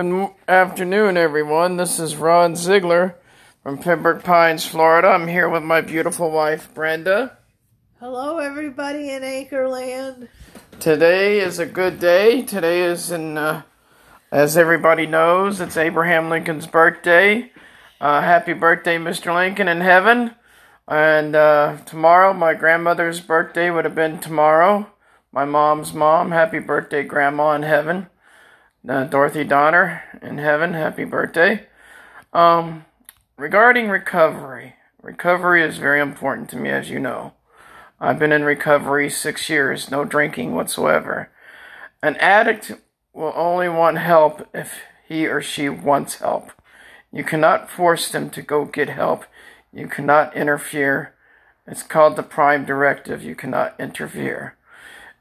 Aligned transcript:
Good 0.00 0.30
afternoon, 0.48 1.18
everyone. 1.18 1.76
This 1.76 2.00
is 2.00 2.16
Ron 2.16 2.56
Ziegler 2.56 3.16
from 3.62 3.76
Pembroke 3.76 4.24
Pines, 4.24 4.64
Florida. 4.64 5.08
I'm 5.08 5.28
here 5.28 5.46
with 5.46 5.62
my 5.62 5.82
beautiful 5.82 6.30
wife, 6.30 6.72
Brenda. 6.72 7.36
Hello, 7.98 8.38
everybody 8.38 9.10
in 9.10 9.20
Anchorland. 9.20 10.28
Today 10.78 11.40
is 11.40 11.58
a 11.58 11.66
good 11.66 12.00
day. 12.00 12.40
Today 12.40 12.80
is, 12.80 13.10
in, 13.10 13.36
uh, 13.36 13.60
as 14.32 14.56
everybody 14.56 15.04
knows, 15.04 15.60
it's 15.60 15.76
Abraham 15.76 16.30
Lincoln's 16.30 16.66
birthday. 16.66 17.52
Uh, 18.00 18.22
happy 18.22 18.54
birthday, 18.54 18.96
Mr. 18.96 19.34
Lincoln 19.34 19.68
in 19.68 19.82
heaven. 19.82 20.34
And 20.88 21.36
uh, 21.36 21.76
tomorrow, 21.84 22.32
my 22.32 22.54
grandmother's 22.54 23.20
birthday 23.20 23.70
would 23.70 23.84
have 23.84 23.94
been 23.94 24.18
tomorrow. 24.18 24.90
My 25.30 25.44
mom's 25.44 25.92
mom, 25.92 26.30
happy 26.30 26.58
birthday, 26.58 27.02
Grandma 27.02 27.52
in 27.52 27.64
heaven. 27.64 28.06
Uh, 28.88 29.04
Dorothy 29.04 29.44
Donner 29.44 30.02
in 30.22 30.38
heaven. 30.38 30.74
Happy 30.74 31.04
birthday. 31.04 31.66
Um, 32.32 32.84
regarding 33.36 33.88
recovery, 33.88 34.74
recovery 35.02 35.62
is 35.62 35.78
very 35.78 36.00
important 36.00 36.48
to 36.50 36.56
me, 36.56 36.70
as 36.70 36.90
you 36.90 36.98
know. 36.98 37.34
I've 38.00 38.18
been 38.18 38.32
in 38.32 38.44
recovery 38.44 39.10
six 39.10 39.48
years, 39.50 39.90
no 39.90 40.04
drinking 40.04 40.54
whatsoever. 40.54 41.30
An 42.02 42.16
addict 42.16 42.72
will 43.12 43.32
only 43.36 43.68
want 43.68 43.98
help 43.98 44.48
if 44.54 44.72
he 45.06 45.26
or 45.26 45.42
she 45.42 45.68
wants 45.68 46.16
help. 46.16 46.50
You 47.12 47.24
cannot 47.24 47.68
force 47.68 48.10
them 48.10 48.30
to 48.30 48.42
go 48.42 48.64
get 48.64 48.88
help. 48.88 49.24
You 49.72 49.86
cannot 49.86 50.34
interfere. 50.34 51.14
It's 51.66 51.82
called 51.82 52.16
the 52.16 52.22
prime 52.22 52.64
directive. 52.64 53.22
You 53.22 53.34
cannot 53.34 53.78
interfere. 53.78 54.56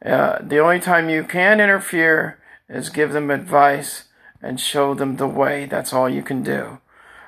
Uh, 0.03 0.39
the 0.41 0.59
only 0.59 0.79
time 0.79 1.09
you 1.09 1.23
can 1.23 1.59
interfere 1.59 2.38
is 2.69 2.89
give 2.89 3.11
them 3.11 3.31
advice 3.31 4.05
and 4.41 4.59
show 4.59 4.93
them 4.93 5.17
the 5.17 5.27
way. 5.27 5.65
That's 5.65 5.93
all 5.93 6.09
you 6.09 6.21
can 6.21 6.43
do. 6.43 6.79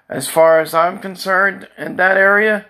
As 0.08 0.28
far 0.28 0.60
as 0.60 0.74
I'm 0.74 1.00
concerned 1.00 1.68
in 1.78 1.96
that 1.96 2.18
area, 2.18 2.66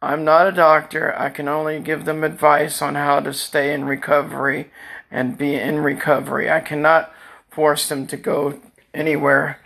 I'm 0.00 0.24
not 0.24 0.46
a 0.46 0.52
doctor. 0.52 1.16
I 1.18 1.30
can 1.30 1.48
only 1.48 1.80
give 1.80 2.04
them 2.04 2.24
advice 2.24 2.80
on 2.82 2.94
how 2.94 3.20
to 3.20 3.32
stay 3.32 3.72
in 3.72 3.84
recovery 3.84 4.70
and 5.10 5.38
be 5.38 5.54
in 5.54 5.80
recovery. 5.80 6.50
I 6.50 6.60
cannot 6.60 7.12
force 7.50 7.88
them 7.88 8.06
to 8.08 8.16
go 8.16 8.60
anywhere 8.92 9.58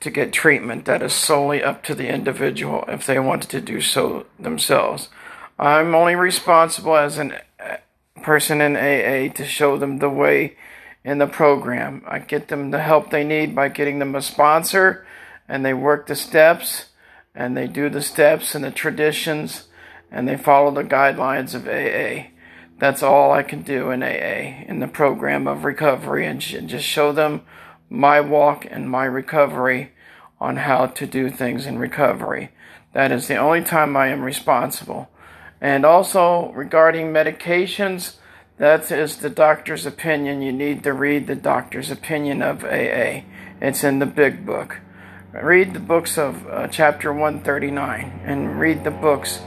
to 0.00 0.10
get 0.10 0.32
treatment. 0.32 0.84
That 0.84 1.02
is 1.02 1.12
solely 1.12 1.62
up 1.62 1.82
to 1.84 1.94
the 1.94 2.08
individual 2.08 2.84
if 2.88 3.06
they 3.06 3.18
want 3.18 3.42
to 3.44 3.60
do 3.60 3.80
so 3.80 4.26
themselves. 4.38 5.08
I'm 5.58 5.94
only 5.94 6.14
responsible 6.14 6.96
as 6.96 7.18
a 7.18 7.40
uh, 7.58 7.76
person 8.22 8.60
in 8.60 8.76
AA 8.76 9.32
to 9.32 9.44
show 9.46 9.78
them 9.78 9.98
the 9.98 10.10
way 10.10 10.56
in 11.06 11.18
the 11.18 11.26
program. 11.28 12.02
I 12.04 12.18
get 12.18 12.48
them 12.48 12.72
the 12.72 12.82
help 12.82 13.10
they 13.10 13.22
need 13.22 13.54
by 13.54 13.68
getting 13.68 14.00
them 14.00 14.16
a 14.16 14.20
sponsor, 14.20 15.06
and 15.48 15.64
they 15.64 15.72
work 15.72 16.08
the 16.08 16.16
steps, 16.16 16.86
and 17.32 17.56
they 17.56 17.68
do 17.68 17.88
the 17.88 18.02
steps 18.02 18.56
and 18.56 18.64
the 18.64 18.72
traditions, 18.72 19.68
and 20.10 20.26
they 20.26 20.36
follow 20.36 20.72
the 20.72 20.82
guidelines 20.82 21.54
of 21.54 21.68
AA. 21.68 22.30
That's 22.78 23.04
all 23.04 23.30
I 23.30 23.44
can 23.44 23.62
do 23.62 23.92
in 23.92 24.02
AA 24.02 24.64
in 24.66 24.80
the 24.80 24.88
program 24.88 25.46
of 25.46 25.62
recovery, 25.62 26.26
and 26.26 26.42
sh- 26.42 26.56
just 26.66 26.84
show 26.84 27.12
them 27.12 27.42
my 27.88 28.20
walk 28.20 28.66
and 28.68 28.90
my 28.90 29.04
recovery 29.04 29.92
on 30.40 30.56
how 30.56 30.86
to 30.86 31.06
do 31.06 31.30
things 31.30 31.66
in 31.66 31.78
recovery. 31.78 32.50
That 32.94 33.12
is 33.12 33.28
the 33.28 33.36
only 33.36 33.62
time 33.62 33.96
I 33.96 34.08
am 34.08 34.22
responsible. 34.22 35.08
And 35.60 35.86
also 35.86 36.50
regarding 36.50 37.12
medications, 37.12 38.16
that 38.58 38.90
is 38.90 39.18
the 39.18 39.30
doctor's 39.30 39.84
opinion. 39.86 40.42
You 40.42 40.52
need 40.52 40.82
to 40.84 40.92
read 40.92 41.26
the 41.26 41.34
doctor's 41.34 41.90
opinion 41.90 42.42
of 42.42 42.64
AA. 42.64 43.22
It's 43.60 43.84
in 43.84 43.98
the 43.98 44.06
big 44.06 44.46
book. 44.46 44.78
Read 45.32 45.74
the 45.74 45.80
books 45.80 46.16
of 46.16 46.46
uh, 46.48 46.68
chapter 46.68 47.12
139 47.12 48.20
and 48.24 48.58
read 48.58 48.84
the 48.84 48.90
books 48.90 49.40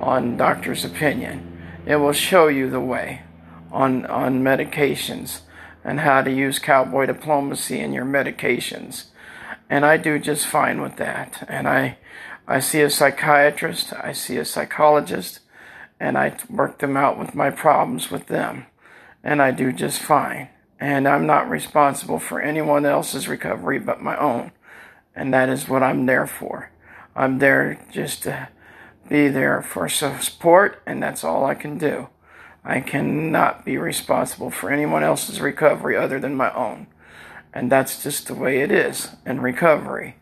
on 0.00 0.36
doctor's 0.36 0.84
opinion. 0.84 1.56
It 1.86 1.96
will 1.96 2.12
show 2.12 2.48
you 2.48 2.68
the 2.68 2.80
way 2.80 3.22
on, 3.70 4.06
on 4.06 4.42
medications 4.42 5.40
and 5.84 6.00
how 6.00 6.22
to 6.22 6.32
use 6.32 6.58
cowboy 6.58 7.06
diplomacy 7.06 7.78
in 7.78 7.92
your 7.92 8.04
medications. 8.04 9.04
And 9.70 9.86
I 9.86 9.96
do 9.96 10.18
just 10.18 10.46
fine 10.46 10.80
with 10.80 10.96
that. 10.96 11.44
And 11.48 11.68
I, 11.68 11.98
I 12.48 12.58
see 12.58 12.80
a 12.80 12.90
psychiatrist, 12.90 13.92
I 13.92 14.12
see 14.12 14.36
a 14.38 14.44
psychologist, 14.44 15.40
and 15.98 16.16
I 16.18 16.36
work 16.50 16.78
them 16.78 16.96
out 16.96 17.18
with 17.18 17.34
my 17.34 17.50
problems 17.50 18.10
with 18.10 18.26
them. 18.26 18.66
And 19.24 19.42
I 19.42 19.50
do 19.50 19.72
just 19.72 20.00
fine. 20.00 20.48
And 20.78 21.08
I'm 21.08 21.26
not 21.26 21.48
responsible 21.48 22.18
for 22.18 22.40
anyone 22.40 22.84
else's 22.84 23.28
recovery 23.28 23.78
but 23.78 24.02
my 24.02 24.16
own. 24.16 24.52
And 25.14 25.32
that 25.32 25.48
is 25.48 25.68
what 25.68 25.82
I'm 25.82 26.06
there 26.06 26.26
for. 26.26 26.70
I'm 27.14 27.38
there 27.38 27.80
just 27.90 28.24
to 28.24 28.48
be 29.08 29.28
there 29.28 29.62
for 29.62 29.88
support, 29.88 30.82
and 30.84 31.02
that's 31.02 31.24
all 31.24 31.46
I 31.46 31.54
can 31.54 31.78
do. 31.78 32.08
I 32.64 32.80
cannot 32.80 33.64
be 33.64 33.78
responsible 33.78 34.50
for 34.50 34.70
anyone 34.70 35.02
else's 35.02 35.40
recovery 35.40 35.96
other 35.96 36.18
than 36.18 36.34
my 36.34 36.52
own. 36.52 36.88
And 37.54 37.72
that's 37.72 38.02
just 38.02 38.26
the 38.26 38.34
way 38.34 38.60
it 38.60 38.70
is 38.70 39.10
in 39.24 39.40
recovery. 39.40 40.16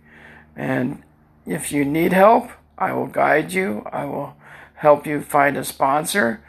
And 0.54 1.02
if 1.46 1.72
you 1.72 1.84
need 1.84 2.12
help, 2.12 2.50
I 2.78 2.92
will 2.92 3.06
guide 3.06 3.52
you. 3.52 3.82
I 3.90 4.04
will 4.04 4.36
help 4.84 5.06
you 5.06 5.22
find 5.22 5.56
a 5.56 5.64
sponsor. 5.64 6.44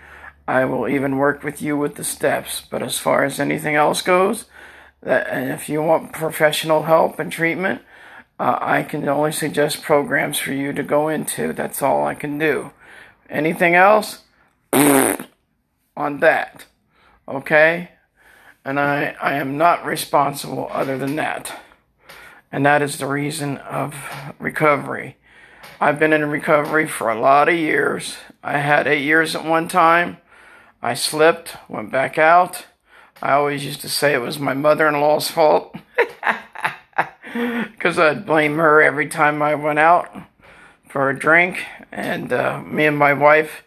I 0.47 0.65
will 0.65 0.87
even 0.87 1.17
work 1.17 1.41
with 1.41 1.61
you 1.61 1.77
with 1.77 1.95
the 1.95 2.03
steps. 2.03 2.61
But 2.69 2.83
as 2.83 2.99
far 2.99 3.23
as 3.23 3.39
anything 3.39 3.75
else 3.75 4.01
goes, 4.01 4.45
that 5.01 5.27
and 5.27 5.51
if 5.51 5.69
you 5.69 5.81
want 5.81 6.11
professional 6.11 6.83
help 6.83 7.17
and 7.17 7.31
treatment, 7.31 7.81
uh, 8.37 8.57
I 8.59 8.83
can 8.83 9.07
only 9.07 9.31
suggest 9.31 9.83
programs 9.83 10.37
for 10.37 10.51
you 10.51 10.73
to 10.73 10.83
go 10.83 11.07
into. 11.07 11.53
That's 11.53 11.81
all 11.81 12.05
I 12.05 12.13
can 12.13 12.37
do. 12.37 12.71
Anything 13.29 13.73
else? 13.73 14.23
on 14.73 16.19
that. 16.19 16.65
Okay? 17.27 17.91
And 18.65 18.79
I, 18.79 19.15
I 19.21 19.35
am 19.35 19.57
not 19.57 19.85
responsible 19.85 20.67
other 20.71 20.97
than 20.97 21.15
that. 21.15 21.61
And 22.51 22.65
that 22.65 22.81
is 22.81 22.97
the 22.97 23.07
reason 23.07 23.57
of 23.57 23.95
recovery. 24.39 25.17
I've 25.79 25.99
been 25.99 26.13
in 26.13 26.29
recovery 26.29 26.87
for 26.87 27.09
a 27.09 27.19
lot 27.19 27.49
of 27.49 27.55
years. 27.55 28.15
I 28.41 28.59
had 28.59 28.87
eight 28.87 29.03
years 29.03 29.35
at 29.35 29.43
one 29.43 29.67
time. 29.67 30.17
I 30.81 30.93
slipped, 30.93 31.57
went 31.67 31.91
back 31.91 32.17
out. 32.17 32.65
I 33.21 33.33
always 33.33 33.65
used 33.65 33.81
to 33.81 33.89
say 33.89 34.13
it 34.13 34.21
was 34.21 34.39
my 34.39 34.53
mother 34.53 34.87
in 34.87 34.99
law's 34.99 35.29
fault. 35.29 35.75
Because 37.33 37.99
I'd 37.99 38.25
blame 38.25 38.55
her 38.55 38.81
every 38.81 39.09
time 39.09 39.41
I 39.41 39.55
went 39.55 39.77
out 39.77 40.09
for 40.87 41.09
a 41.09 41.19
drink. 41.19 41.65
And 41.91 42.31
uh, 42.31 42.61
me 42.61 42.85
and 42.85 42.97
my 42.97 43.11
wife 43.11 43.63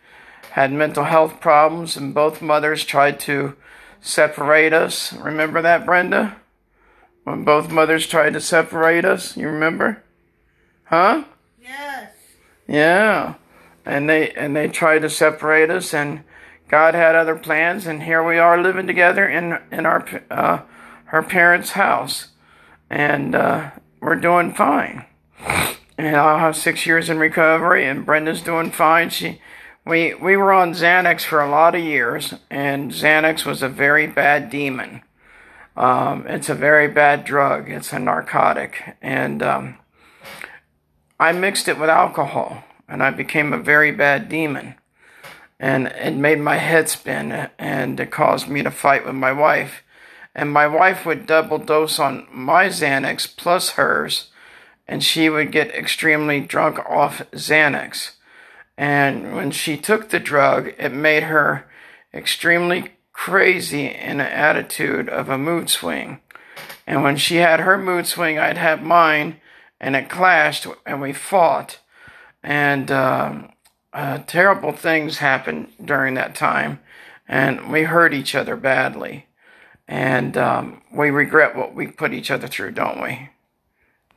had 0.52 0.72
mental 0.72 1.04
health 1.04 1.38
problems, 1.38 1.94
and 1.94 2.14
both 2.14 2.40
mothers 2.40 2.82
tried 2.86 3.20
to 3.20 3.56
separate 4.00 4.72
us. 4.72 5.12
Remember 5.12 5.60
that, 5.60 5.84
Brenda? 5.84 6.36
When 7.24 7.44
both 7.44 7.70
mothers 7.70 8.06
tried 8.06 8.32
to 8.32 8.40
separate 8.40 9.04
us, 9.04 9.36
you 9.36 9.48
remember? 9.48 10.02
Huh? 10.84 11.24
Yeah. 12.68 13.34
And 13.84 14.08
they 14.08 14.30
and 14.32 14.54
they 14.54 14.68
tried 14.68 15.00
to 15.00 15.10
separate 15.10 15.70
us, 15.70 15.94
and 15.94 16.22
God 16.68 16.94
had 16.94 17.14
other 17.14 17.36
plans, 17.36 17.86
and 17.86 18.02
here 18.02 18.22
we 18.22 18.38
are 18.38 18.62
living 18.62 18.86
together 18.86 19.26
in 19.26 19.58
in 19.72 19.86
our 19.86 20.06
uh, 20.30 20.60
her 21.06 21.22
parents' 21.22 21.70
house, 21.70 22.28
and 22.90 23.34
uh, 23.34 23.70
we're 24.00 24.16
doing 24.16 24.52
fine. 24.52 25.06
And 25.96 26.16
I 26.16 26.38
have 26.38 26.54
six 26.54 26.84
years 26.84 27.08
in 27.08 27.18
recovery, 27.18 27.86
and 27.86 28.04
Brenda's 28.04 28.42
doing 28.42 28.70
fine. 28.70 29.08
She, 29.08 29.40
we 29.86 30.12
we 30.12 30.36
were 30.36 30.52
on 30.52 30.74
Xanax 30.74 31.22
for 31.22 31.40
a 31.40 31.50
lot 31.50 31.74
of 31.74 31.82
years, 31.82 32.34
and 32.50 32.92
Xanax 32.92 33.46
was 33.46 33.62
a 33.62 33.70
very 33.70 34.06
bad 34.06 34.50
demon. 34.50 35.00
Um, 35.78 36.26
it's 36.26 36.50
a 36.50 36.54
very 36.54 36.88
bad 36.88 37.24
drug. 37.24 37.70
It's 37.70 37.94
a 37.94 37.98
narcotic, 37.98 38.96
and 39.00 39.42
um, 39.42 39.78
I 41.18 41.32
mixed 41.32 41.68
it 41.68 41.78
with 41.78 41.90
alcohol, 41.90 42.64
and 42.88 43.02
I 43.02 43.10
became 43.10 43.52
a 43.52 43.58
very 43.58 43.90
bad 43.90 44.28
demon. 44.28 44.74
And 45.58 45.88
it 45.88 46.14
made 46.14 46.38
my 46.38 46.56
head 46.56 46.88
spin, 46.88 47.48
and 47.58 47.98
it 47.98 48.10
caused 48.10 48.48
me 48.48 48.62
to 48.62 48.70
fight 48.70 49.04
with 49.04 49.16
my 49.16 49.32
wife. 49.32 49.82
And 50.34 50.52
my 50.52 50.68
wife 50.68 51.04
would 51.04 51.26
double 51.26 51.58
dose 51.58 51.98
on 51.98 52.28
my 52.30 52.66
Xanax 52.66 53.36
plus 53.36 53.70
hers, 53.70 54.30
and 54.86 55.02
she 55.02 55.28
would 55.28 55.50
get 55.50 55.74
extremely 55.74 56.40
drunk 56.40 56.78
off 56.88 57.28
Xanax. 57.32 58.12
And 58.76 59.34
when 59.34 59.50
she 59.50 59.76
took 59.76 60.10
the 60.10 60.20
drug, 60.20 60.72
it 60.78 60.92
made 60.92 61.24
her 61.24 61.68
extremely 62.14 62.92
crazy 63.12 63.86
in 63.86 64.20
an 64.20 64.20
attitude 64.20 65.08
of 65.08 65.28
a 65.28 65.36
mood 65.36 65.68
swing. 65.68 66.20
And 66.86 67.02
when 67.02 67.16
she 67.16 67.36
had 67.36 67.58
her 67.58 67.76
mood 67.76 68.06
swing, 68.06 68.38
I'd 68.38 68.56
have 68.56 68.80
mine, 68.80 69.40
and 69.80 69.96
it 69.96 70.08
clashed, 70.08 70.66
and 70.86 71.00
we 71.00 71.12
fought. 71.12 71.80
And 72.42 72.90
uh, 72.90 73.48
uh, 73.92 74.18
terrible 74.26 74.72
things 74.72 75.18
happened 75.18 75.72
during 75.84 76.14
that 76.14 76.34
time, 76.34 76.80
and 77.26 77.70
we 77.70 77.82
hurt 77.84 78.14
each 78.14 78.34
other 78.34 78.56
badly. 78.56 79.26
And 79.86 80.36
um, 80.36 80.82
we 80.92 81.10
regret 81.10 81.56
what 81.56 81.74
we 81.74 81.86
put 81.86 82.12
each 82.12 82.30
other 82.30 82.46
through, 82.46 82.72
don't 82.72 83.02
we? 83.02 83.30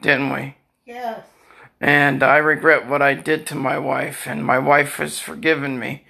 Didn't 0.02 0.34
we? 0.34 0.56
Yes. 0.86 1.25
And 1.80 2.22
I 2.22 2.38
regret 2.38 2.88
what 2.88 3.02
I 3.02 3.13
did 3.13 3.48
to 3.48 3.56
my 3.56 3.78
wife, 3.78 4.28
and 4.28 4.46
my 4.46 4.60
wife 4.60 4.98
has 4.98 5.19
forgiven 5.19 5.80
me. 5.80 6.06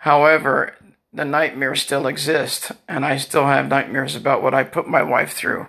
However, 0.00 0.74
the 1.12 1.24
nightmares 1.24 1.82
still 1.82 2.06
exist, 2.06 2.72
and 2.88 3.04
I 3.04 3.18
still 3.18 3.46
have 3.46 3.68
nightmares 3.68 4.16
about 4.16 4.42
what 4.42 4.54
I 4.54 4.64
put 4.64 4.88
my 4.88 5.02
wife 5.02 5.32
through. 5.32 5.68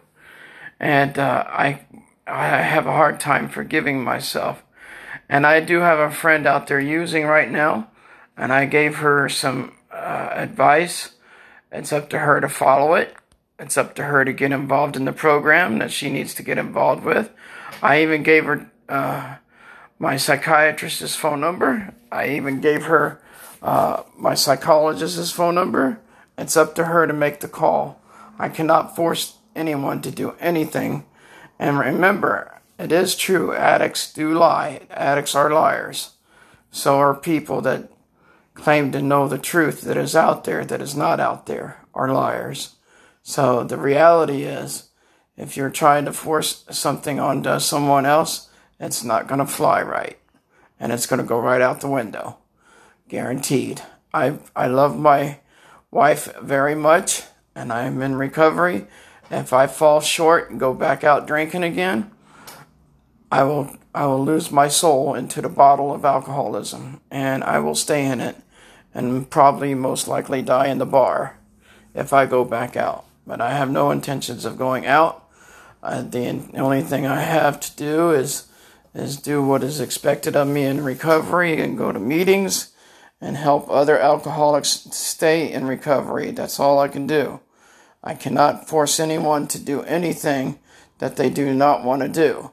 And 0.80 1.20
uh, 1.20 1.44
I, 1.48 1.82
I 2.26 2.62
have 2.62 2.88
a 2.88 2.92
hard 2.92 3.20
time 3.20 3.50
forgiving 3.50 4.04
myself. 4.04 4.64
And 5.30 5.46
I 5.46 5.60
do 5.60 5.80
have 5.80 6.00
a 6.00 6.12
friend 6.12 6.46
out 6.46 6.68
there 6.68 6.80
using 6.80 7.26
right 7.26 7.50
now, 7.50 7.90
and 8.38 8.52
I 8.52 8.66
gave 8.66 8.98
her 8.98 9.30
some 9.30 9.74
uh, 9.92 10.30
advice. 10.32 11.16
It's 11.72 11.94
up 11.94 12.10
to 12.10 12.20
her 12.20 12.40
to 12.42 12.50
follow 12.50 12.94
it. 12.94 13.16
It's 13.60 13.78
up 13.78 13.96
to 13.96 14.04
her 14.04 14.26
to 14.26 14.34
get 14.34 14.52
involved 14.52 14.96
in 14.96 15.06
the 15.06 15.14
program 15.14 15.80
that 15.80 15.92
she 15.92 16.10
needs 16.10 16.34
to 16.36 16.44
get 16.44 16.58
involved 16.58 17.04
with. 17.04 17.32
I 17.82 18.02
even 18.02 18.24
gave 18.24 18.46
her 18.46 18.72
uh, 18.90 19.36
my 20.00 20.18
psychiatrist's 20.18 21.16
phone 21.16 21.40
number. 21.40 21.94
I 22.12 22.30
even 22.30 22.62
gave 22.62 22.84
her 22.84 23.22
uh, 23.62 24.04
my 24.18 24.34
psychologist's 24.34 25.32
phone 25.32 25.56
number. 25.56 26.00
It's 26.38 26.58
up 26.58 26.76
to 26.76 26.86
her 26.86 27.08
to 27.08 27.14
make 27.14 27.40
the 27.40 27.48
call. 27.48 28.02
I 28.38 28.50
cannot 28.50 28.96
force 28.96 29.38
anyone 29.56 30.02
to 30.02 30.12
do 30.12 30.36
anything. 30.40 31.06
And 31.60 31.78
remember, 31.80 32.62
it 32.78 32.92
is 32.92 33.16
true, 33.16 33.54
addicts 33.54 34.12
do 34.12 34.34
lie. 34.34 34.82
Addicts 34.90 35.36
are 35.36 35.52
liars. 35.52 36.12
So 36.72 36.98
are 36.98 37.16
people 37.16 37.62
that 37.62 37.90
claim 38.54 38.92
to 38.92 39.02
know 39.02 39.28
the 39.28 39.38
truth 39.38 39.82
that 39.82 39.98
is 39.98 40.16
out 40.16 40.44
there 40.44 40.66
that 40.66 40.82
is 40.82 40.96
not 40.96 41.20
out 41.20 41.46
there 41.46 41.80
are 41.94 42.12
liars. 42.12 42.76
So 43.22 43.64
the 43.64 43.78
reality 43.78 44.44
is, 44.44 44.90
if 45.38 45.56
you're 45.56 45.70
trying 45.70 46.06
to 46.06 46.14
force 46.14 46.66
something 46.70 47.20
onto 47.20 47.60
someone 47.60 48.06
else, 48.06 48.50
it's 48.80 49.04
not 49.04 49.28
going 49.28 49.40
to 49.40 49.46
fly 49.46 49.82
right. 49.82 50.18
And 50.80 50.92
it's 50.92 51.06
going 51.06 51.22
to 51.22 51.28
go 51.28 51.40
right 51.40 51.62
out 51.62 51.82
the 51.82 51.88
window. 51.88 52.38
Guaranteed. 53.08 53.82
I, 54.14 54.40
I 54.56 54.68
love 54.68 55.00
my 55.00 55.40
wife 55.90 56.36
very 56.42 56.76
much, 56.76 57.24
and 57.56 57.72
I'm 57.72 58.02
in 58.02 58.16
recovery. 58.16 58.88
If 59.32 59.54
I 59.54 59.68
fall 59.68 60.02
short 60.02 60.50
and 60.50 60.60
go 60.60 60.74
back 60.74 61.04
out 61.04 61.28
drinking 61.28 61.64
again, 61.64 62.12
I 63.32 63.44
will 63.44 63.76
I 63.96 64.06
will 64.06 64.24
lose 64.24 64.52
my 64.52 64.68
soul 64.68 65.14
into 65.14 65.42
the 65.42 65.50
bottle 65.50 65.94
of 65.94 66.06
alcoholism, 66.06 67.02
and 67.12 67.44
I 67.44 67.60
will 67.60 67.76
stay 67.76 68.06
in 68.06 68.20
it, 68.20 68.38
and 68.94 69.30
probably 69.30 69.76
most 69.76 70.08
likely 70.08 70.42
die 70.42 70.68
in 70.68 70.80
the 70.80 70.86
bar 70.86 71.38
if 71.94 72.12
I 72.12 72.26
go 72.26 72.44
back 72.44 72.76
out. 72.76 73.06
But 73.26 73.40
I 73.40 73.52
have 73.52 73.72
no 73.72 73.92
intentions 73.92 74.46
of 74.46 74.58
going 74.58 74.86
out. 74.86 75.28
Uh, 75.82 76.02
the 76.02 76.50
only 76.56 76.82
thing 76.82 77.06
I 77.06 77.22
have 77.22 77.60
to 77.60 77.76
do 77.76 78.12
is 78.12 78.48
is 78.94 79.18
do 79.18 79.44
what 79.44 79.64
is 79.64 79.80
expected 79.80 80.36
of 80.36 80.48
me 80.48 80.64
in 80.64 80.84
recovery 80.84 81.60
and 81.60 81.78
go 81.78 81.92
to 81.92 82.00
meetings 82.00 82.72
and 83.20 83.38
help 83.38 83.70
other 83.70 83.98
alcoholics 83.98 84.70
stay 84.92 85.52
in 85.52 85.66
recovery. 85.66 86.32
That's 86.32 86.60
all 86.60 86.78
I 86.78 86.88
can 86.88 87.08
do. 87.08 87.40
I 88.04 88.16
cannot 88.16 88.68
force 88.68 89.00
anyone 89.00 89.48
to 89.48 89.60
do 89.60 89.82
anything 89.84 90.60
that 91.00 91.16
they 91.16 91.30
do 91.30 91.54
not 91.54 91.84
want 91.84 92.02
to 92.02 92.10
do. 92.10 92.52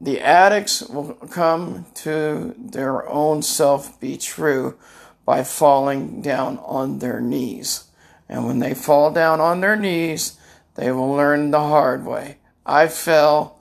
The 0.00 0.20
addicts 0.20 0.82
will 0.82 1.14
come 1.14 1.86
to 1.94 2.54
their 2.58 3.08
own 3.08 3.42
self 3.42 3.98
be 3.98 4.18
true 4.18 4.76
by 5.24 5.42
falling 5.42 6.20
down 6.20 6.58
on 6.58 6.98
their 6.98 7.20
knees. 7.20 7.84
And 8.28 8.46
when 8.46 8.58
they 8.58 8.74
fall 8.74 9.10
down 9.10 9.40
on 9.40 9.60
their 9.60 9.76
knees, 9.76 10.38
they 10.74 10.92
will 10.92 11.12
learn 11.12 11.50
the 11.50 11.60
hard 11.60 12.04
way. 12.04 12.38
I 12.66 12.88
fell 12.88 13.58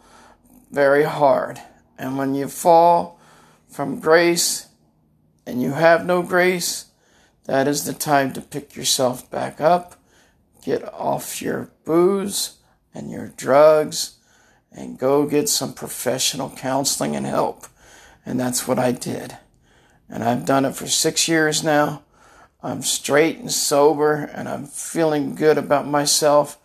very 0.71 1.03
hard. 1.03 1.61
And 1.97 2.17
when 2.17 2.35
you 2.35 2.47
fall 2.47 3.19
from 3.69 3.99
grace 3.99 4.67
and 5.45 5.61
you 5.61 5.71
have 5.71 6.05
no 6.05 6.21
grace, 6.21 6.87
that 7.45 7.67
is 7.67 7.85
the 7.85 7.93
time 7.93 8.33
to 8.33 8.41
pick 8.41 8.75
yourself 8.75 9.29
back 9.29 9.61
up, 9.61 9.95
get 10.63 10.83
off 10.93 11.41
your 11.41 11.69
booze 11.85 12.57
and 12.93 13.11
your 13.11 13.27
drugs, 13.29 14.17
and 14.71 14.97
go 14.97 15.27
get 15.27 15.49
some 15.49 15.73
professional 15.73 16.49
counseling 16.51 17.15
and 17.15 17.25
help. 17.25 17.65
And 18.25 18.39
that's 18.39 18.67
what 18.67 18.79
I 18.79 18.91
did. 18.91 19.37
And 20.09 20.23
I've 20.23 20.45
done 20.45 20.65
it 20.65 20.75
for 20.75 20.87
six 20.87 21.27
years 21.27 21.63
now. 21.63 22.03
I'm 22.61 22.81
straight 22.81 23.39
and 23.39 23.51
sober, 23.51 24.15
and 24.15 24.47
I'm 24.47 24.65
feeling 24.65 25.35
good 25.35 25.57
about 25.57 25.87
myself. 25.87 26.57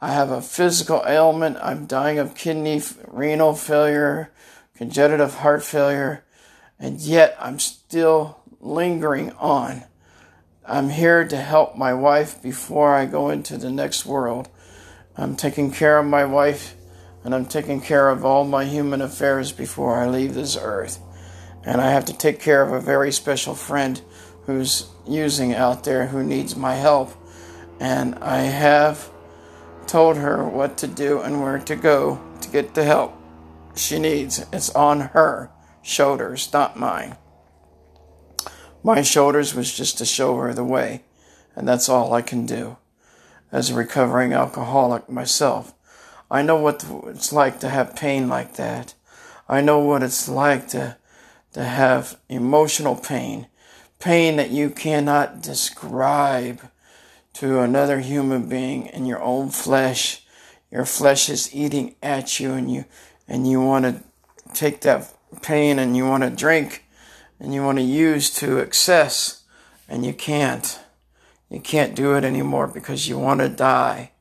I 0.00 0.12
have 0.12 0.30
a 0.30 0.40
physical 0.40 1.02
ailment. 1.06 1.58
I'm 1.60 1.86
dying 1.86 2.18
of 2.18 2.34
kidney, 2.34 2.80
renal 3.06 3.54
failure, 3.54 4.32
congenital 4.76 5.28
heart 5.28 5.62
failure, 5.62 6.24
and 6.78 7.00
yet 7.00 7.36
I'm 7.38 7.58
still 7.58 8.40
lingering 8.60 9.32
on. 9.32 9.84
I'm 10.64 10.90
here 10.90 11.26
to 11.26 11.36
help 11.36 11.76
my 11.76 11.92
wife 11.92 12.40
before 12.40 12.94
I 12.94 13.06
go 13.06 13.30
into 13.30 13.56
the 13.56 13.70
next 13.70 14.06
world. 14.06 14.48
I'm 15.16 15.34
taking 15.34 15.72
care 15.72 15.98
of 15.98 16.06
my 16.06 16.24
wife 16.24 16.76
and 17.24 17.34
I'm 17.34 17.46
taking 17.46 17.80
care 17.80 18.08
of 18.10 18.24
all 18.24 18.44
my 18.44 18.64
human 18.64 19.02
affairs 19.02 19.50
before 19.50 19.96
I 19.96 20.06
leave 20.06 20.34
this 20.34 20.56
earth. 20.56 21.00
And 21.64 21.80
I 21.80 21.90
have 21.90 22.04
to 22.06 22.16
take 22.16 22.38
care 22.38 22.62
of 22.62 22.72
a 22.72 22.80
very 22.80 23.10
special 23.10 23.54
friend 23.54 24.00
who's 24.46 24.88
using 25.06 25.52
out 25.52 25.82
there 25.82 26.06
who 26.06 26.22
needs 26.22 26.54
my 26.54 26.76
help. 26.76 27.12
And 27.80 28.14
I 28.16 28.42
have 28.42 29.10
told 29.88 30.16
her 30.16 30.48
what 30.48 30.76
to 30.78 30.86
do 30.86 31.20
and 31.20 31.42
where 31.42 31.58
to 31.58 31.74
go 31.74 32.20
to 32.40 32.50
get 32.50 32.74
the 32.74 32.84
help 32.84 33.16
she 33.74 33.98
needs. 33.98 34.44
It's 34.52 34.70
on 34.70 35.00
her 35.00 35.50
shoulders, 35.82 36.52
not 36.52 36.78
mine. 36.78 37.16
My 38.84 39.02
shoulders 39.02 39.54
was 39.54 39.72
just 39.72 39.98
to 39.98 40.04
show 40.04 40.36
her 40.38 40.52
the 40.52 40.64
way, 40.64 41.02
and 41.54 41.68
that's 41.68 41.88
all 41.88 42.12
I 42.12 42.22
can 42.22 42.46
do. 42.46 42.78
As 43.52 43.70
a 43.70 43.74
recovering 43.74 44.32
alcoholic 44.32 45.08
myself, 45.08 45.72
I 46.28 46.42
know 46.42 46.56
what 46.56 46.84
it's 47.06 47.32
like 47.32 47.60
to 47.60 47.68
have 47.68 47.94
pain 47.94 48.28
like 48.28 48.54
that. 48.54 48.94
I 49.48 49.60
know 49.60 49.78
what 49.78 50.02
it's 50.02 50.28
like 50.28 50.66
to, 50.68 50.96
to 51.52 51.62
have 51.62 52.18
emotional 52.28 52.96
pain, 52.96 53.46
pain 54.00 54.34
that 54.36 54.50
you 54.50 54.68
cannot 54.70 55.42
describe 55.42 56.60
to 57.34 57.60
another 57.60 58.00
human 58.00 58.48
being 58.48 58.86
in 58.86 59.06
your 59.06 59.22
own 59.22 59.50
flesh. 59.50 60.26
Your 60.72 60.86
flesh 60.86 61.28
is 61.28 61.54
eating 61.54 61.94
at 62.02 62.40
you 62.40 62.52
and 62.54 62.72
you, 62.72 62.86
and 63.28 63.48
you 63.48 63.60
want 63.60 63.84
to 63.84 64.02
take 64.54 64.80
that 64.80 65.14
pain 65.40 65.78
and 65.78 65.96
you 65.96 66.04
want 66.04 66.24
to 66.24 66.30
drink 66.30 66.81
and 67.42 67.52
you 67.52 67.60
want 67.60 67.76
to 67.78 67.84
use 67.84 68.30
to 68.30 68.58
excess 68.58 69.42
and 69.88 70.06
you 70.06 70.14
can't. 70.14 70.78
You 71.50 71.58
can't 71.58 71.96
do 71.96 72.14
it 72.14 72.22
anymore 72.22 72.68
because 72.68 73.08
you 73.08 73.18
want 73.18 73.40
to 73.40 73.48
die. 73.48 74.12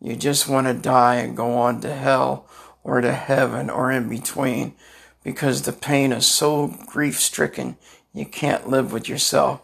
You 0.00 0.16
just 0.16 0.48
want 0.48 0.66
to 0.66 0.74
die 0.74 1.14
and 1.14 1.36
go 1.36 1.56
on 1.56 1.80
to 1.82 1.94
hell 1.94 2.48
or 2.82 3.00
to 3.00 3.12
heaven 3.12 3.70
or 3.70 3.92
in 3.92 4.08
between 4.08 4.74
because 5.22 5.62
the 5.62 5.72
pain 5.72 6.10
is 6.10 6.26
so 6.26 6.76
grief 6.86 7.20
stricken 7.20 7.76
you 8.12 8.26
can't 8.26 8.68
live 8.68 8.92
with 8.92 9.08
yourself. 9.08 9.60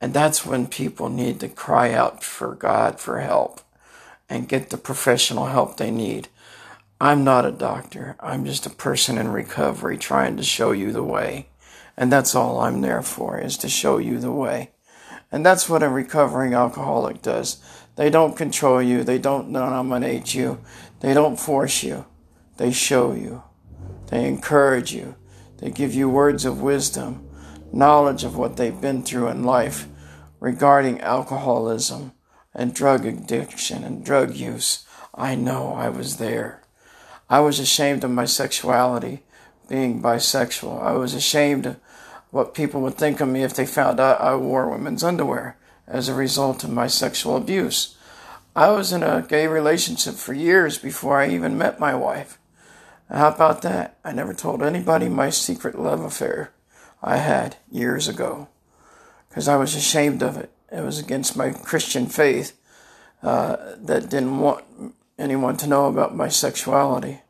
And 0.00 0.12
that's 0.12 0.44
when 0.44 0.66
people 0.66 1.08
need 1.08 1.38
to 1.40 1.48
cry 1.48 1.92
out 1.92 2.24
for 2.24 2.54
God 2.56 2.98
for 2.98 3.20
help 3.20 3.60
and 4.28 4.48
get 4.48 4.70
the 4.70 4.76
professional 4.76 5.46
help 5.46 5.76
they 5.76 5.90
need. 5.90 6.28
I'm 7.00 7.22
not 7.22 7.46
a 7.46 7.52
doctor. 7.52 8.16
I'm 8.18 8.44
just 8.44 8.66
a 8.66 8.70
person 8.70 9.18
in 9.18 9.28
recovery 9.28 9.98
trying 9.98 10.36
to 10.36 10.42
show 10.42 10.72
you 10.72 10.90
the 10.90 11.04
way. 11.04 11.49
And 12.00 12.10
that's 12.10 12.34
all 12.34 12.60
I'm 12.60 12.80
there 12.80 13.02
for, 13.02 13.38
is 13.38 13.58
to 13.58 13.68
show 13.68 13.98
you 13.98 14.18
the 14.18 14.32
way. 14.32 14.70
And 15.30 15.44
that's 15.44 15.68
what 15.68 15.82
a 15.82 15.88
recovering 15.90 16.54
alcoholic 16.54 17.20
does. 17.20 17.62
They 17.96 18.08
don't 18.08 18.38
control 18.38 18.80
you. 18.80 19.04
They 19.04 19.18
don't 19.18 19.52
dominate 19.52 20.34
you. 20.34 20.62
They 21.00 21.12
don't 21.12 21.38
force 21.38 21.82
you. 21.82 22.06
They 22.56 22.72
show 22.72 23.12
you. 23.12 23.42
They 24.06 24.26
encourage 24.26 24.94
you. 24.94 25.14
They 25.58 25.70
give 25.70 25.92
you 25.92 26.08
words 26.08 26.46
of 26.46 26.62
wisdom, 26.62 27.28
knowledge 27.70 28.24
of 28.24 28.34
what 28.34 28.56
they've 28.56 28.80
been 28.80 29.02
through 29.02 29.28
in 29.28 29.44
life 29.44 29.86
regarding 30.40 31.02
alcoholism 31.02 32.12
and 32.54 32.74
drug 32.74 33.04
addiction 33.04 33.84
and 33.84 34.02
drug 34.02 34.34
use. 34.34 34.86
I 35.14 35.34
know 35.34 35.74
I 35.74 35.90
was 35.90 36.16
there. 36.16 36.62
I 37.28 37.40
was 37.40 37.58
ashamed 37.58 38.04
of 38.04 38.10
my 38.10 38.24
sexuality, 38.24 39.22
being 39.68 40.00
bisexual. 40.00 40.82
I 40.82 40.92
was 40.92 41.12
ashamed 41.12 41.76
what 42.30 42.54
people 42.54 42.80
would 42.82 42.94
think 42.94 43.20
of 43.20 43.28
me 43.28 43.42
if 43.42 43.54
they 43.54 43.66
found 43.66 44.00
out 44.00 44.20
I 44.20 44.36
wore 44.36 44.68
women's 44.68 45.04
underwear 45.04 45.56
as 45.86 46.08
a 46.08 46.14
result 46.14 46.64
of 46.64 46.70
my 46.70 46.86
sexual 46.86 47.36
abuse. 47.36 47.96
I 48.54 48.70
was 48.70 48.92
in 48.92 49.02
a 49.02 49.24
gay 49.26 49.46
relationship 49.46 50.14
for 50.14 50.32
years 50.32 50.78
before 50.78 51.20
I 51.20 51.28
even 51.28 51.58
met 51.58 51.80
my 51.80 51.94
wife. 51.94 52.38
How 53.10 53.28
about 53.28 53.62
that? 53.62 53.96
I 54.04 54.12
never 54.12 54.32
told 54.32 54.62
anybody 54.62 55.08
my 55.08 55.30
secret 55.30 55.78
love 55.78 56.00
affair 56.00 56.52
I 57.02 57.16
had 57.16 57.56
years 57.70 58.06
ago 58.06 58.48
because 59.28 59.48
I 59.48 59.56
was 59.56 59.74
ashamed 59.74 60.22
of 60.22 60.36
it. 60.36 60.50
It 60.70 60.84
was 60.84 60.98
against 60.98 61.36
my 61.36 61.50
Christian 61.50 62.06
faith 62.06 62.56
uh, 63.22 63.56
that 63.76 64.08
didn't 64.10 64.38
want 64.38 64.64
anyone 65.18 65.56
to 65.58 65.66
know 65.66 65.86
about 65.86 66.16
my 66.16 66.28
sexuality. 66.28 67.20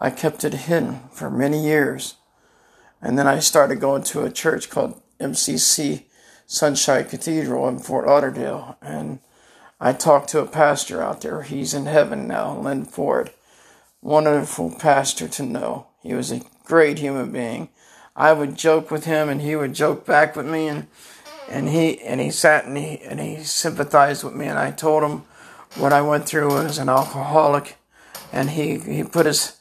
I 0.00 0.10
kept 0.10 0.44
it 0.44 0.54
hidden 0.54 1.00
for 1.12 1.30
many 1.30 1.64
years. 1.64 2.14
And 3.02 3.18
then 3.18 3.26
I 3.26 3.38
started 3.38 3.80
going 3.80 4.02
to 4.04 4.24
a 4.24 4.30
church 4.30 4.70
called 4.70 5.00
MCC 5.20 6.04
Sunshine 6.46 7.04
Cathedral 7.04 7.68
in 7.68 7.78
Fort 7.78 8.06
Lauderdale. 8.06 8.76
And 8.80 9.20
I 9.80 9.92
talked 9.92 10.28
to 10.30 10.40
a 10.40 10.46
pastor 10.46 11.02
out 11.02 11.20
there. 11.20 11.42
He's 11.42 11.74
in 11.74 11.86
heaven 11.86 12.26
now, 12.26 12.58
Lynn 12.58 12.84
Ford. 12.84 13.30
Wonderful 14.00 14.76
pastor 14.78 15.28
to 15.28 15.42
know. 15.42 15.88
He 16.02 16.14
was 16.14 16.30
a 16.30 16.42
great 16.64 16.98
human 16.98 17.32
being. 17.32 17.68
I 18.16 18.32
would 18.32 18.56
joke 18.56 18.90
with 18.90 19.04
him 19.06 19.28
and 19.28 19.40
he 19.40 19.56
would 19.56 19.74
joke 19.74 20.06
back 20.06 20.36
with 20.36 20.46
me 20.46 20.68
and 20.68 20.86
and 21.48 21.68
he 21.68 22.00
and 22.00 22.20
he 22.20 22.30
sat 22.30 22.64
and 22.64 22.76
he 22.76 23.00
and 23.00 23.20
he 23.20 23.42
sympathized 23.42 24.24
with 24.24 24.34
me 24.34 24.46
and 24.46 24.58
I 24.58 24.70
told 24.70 25.02
him 25.02 25.24
what 25.76 25.92
I 25.92 26.00
went 26.00 26.26
through 26.26 26.58
as 26.58 26.78
an 26.78 26.88
alcoholic 26.88 27.76
and 28.32 28.50
he 28.50 28.78
he 28.78 29.02
put 29.02 29.26
his 29.26 29.56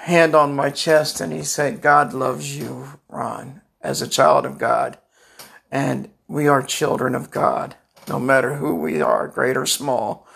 hand 0.00 0.34
on 0.34 0.54
my 0.54 0.70
chest 0.70 1.20
and 1.20 1.32
he 1.32 1.42
said 1.42 1.82
God 1.82 2.12
loves 2.12 2.56
you 2.56 3.00
Ron 3.08 3.62
as 3.80 4.02
a 4.02 4.08
child 4.08 4.44
of 4.44 4.58
God 4.58 4.98
and 5.70 6.10
we 6.26 6.48
are 6.48 6.62
children 6.62 7.14
of 7.14 7.30
God 7.30 7.76
no 8.08 8.18
matter 8.18 8.54
who 8.54 8.74
we 8.74 9.00
are 9.00 9.28
great 9.28 9.56
or 9.56 9.66
small 9.66 10.26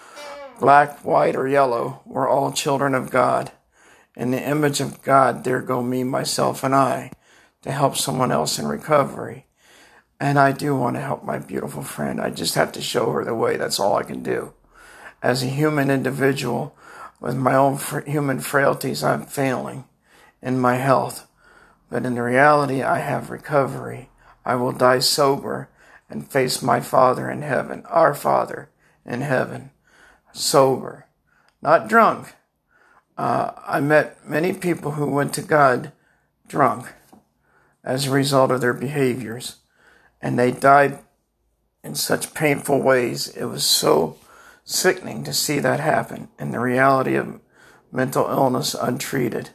black 0.61 1.05
white 1.05 1.37
or 1.37 1.49
yellow 1.49 2.01
we're 2.05 2.29
all 2.29 2.53
children 2.53 2.95
of 2.95 3.11
God 3.11 3.53
in 4.17 4.31
the 4.31 4.49
image 4.49 4.81
of 4.81 5.03
God 5.03 5.45
there 5.45 5.61
go 5.61 5.83
me 5.83 6.05
myself 6.05 6.63
and 6.63 6.75
I 6.75 7.11
to 7.65 7.73
help 7.73 7.97
someone 7.97 8.31
else 8.31 8.59
in 8.59 8.69
recovery. 8.69 9.47
And 10.21 10.39
I 10.39 10.53
do 10.53 10.77
want 10.77 10.97
to 10.97 11.01
help 11.01 11.25
my 11.25 11.39
beautiful 11.39 11.83
friend. 11.83 12.21
I 12.21 12.29
just 12.29 12.55
have 12.57 12.73
to 12.73 12.83
show 12.83 13.11
her 13.13 13.25
the 13.25 13.35
way. 13.35 13.57
That's 13.57 13.81
all 13.81 13.97
I 13.97 14.03
can 14.03 14.23
do. 14.23 14.53
As 15.23 15.43
a 15.43 15.47
human 15.47 15.91
individual 15.91 16.77
with 17.25 17.37
my 17.39 17.55
own 17.55 17.79
human 18.05 18.39
frailties, 18.39 19.03
I'm 19.03 19.25
failing 19.25 19.85
in 20.43 20.59
my 20.59 20.77
health. 20.77 21.27
But 21.89 22.05
in 22.05 22.17
reality, 22.17 22.83
I 22.83 22.99
have 22.99 23.31
recovery. 23.31 24.11
I 24.45 24.57
will 24.57 24.73
die 24.73 24.99
sober 24.99 25.71
and 26.11 26.31
face 26.31 26.61
my 26.61 26.81
Father 26.81 27.31
in 27.31 27.41
heaven, 27.41 27.83
our 27.87 28.13
Father 28.13 28.69
in 29.07 29.23
heaven, 29.23 29.71
sober, 30.35 31.07
not 31.63 31.89
drunk. 31.89 32.35
Uh, 33.17 33.53
I 33.67 33.81
met 33.81 34.29
many 34.29 34.53
people 34.53 34.91
who 34.93 35.07
went 35.07 35.33
to 35.35 35.43
God 35.43 35.93
drunk 36.47 36.93
as 37.83 38.07
a 38.07 38.11
result 38.11 38.51
of 38.51 38.61
their 38.61 38.75
behaviors. 38.75 39.57
And 40.21 40.39
they 40.39 40.51
died 40.51 40.99
in 41.83 41.95
such 41.95 42.35
painful 42.35 42.83
ways. 42.83 43.29
It 43.29 43.47
was 43.47 43.65
so 43.65 44.19
sickening 44.65 45.23
to 45.25 45.33
see 45.33 45.59
that 45.61 45.81
happen 45.81 46.29
and 46.39 46.53
the 46.53 46.61
reality 46.61 47.15
of 47.15 47.41
mental 47.93 48.27
illness 48.27 48.75
untreated. 48.75 49.51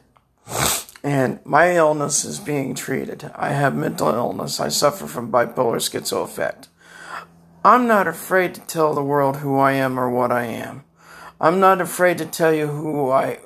And 1.02 1.40
my 1.44 1.74
illness 1.74 2.24
is 2.24 2.38
being 2.38 2.74
treated. 2.74 3.30
I 3.34 3.50
have 3.50 3.74
mental 3.74 4.08
illness. 4.08 4.60
I 4.60 4.68
suffer 4.68 5.06
from 5.06 5.32
bipolar 5.32 5.76
schizoaffect. 5.76 6.68
I'm 7.64 7.86
not 7.86 8.06
afraid 8.06 8.54
to 8.54 8.60
tell 8.62 8.94
the 8.94 9.02
world 9.02 9.36
who 9.36 9.58
I 9.58 9.72
am 9.72 9.98
or 9.98 10.08
what 10.08 10.32
I 10.32 10.44
am. 10.44 10.84
I'm 11.40 11.58
not 11.58 11.80
afraid 11.80 12.18
to 12.18 12.26
tell 12.26 12.52
you 12.52 12.68
who 12.68 13.10
I've 13.10 13.40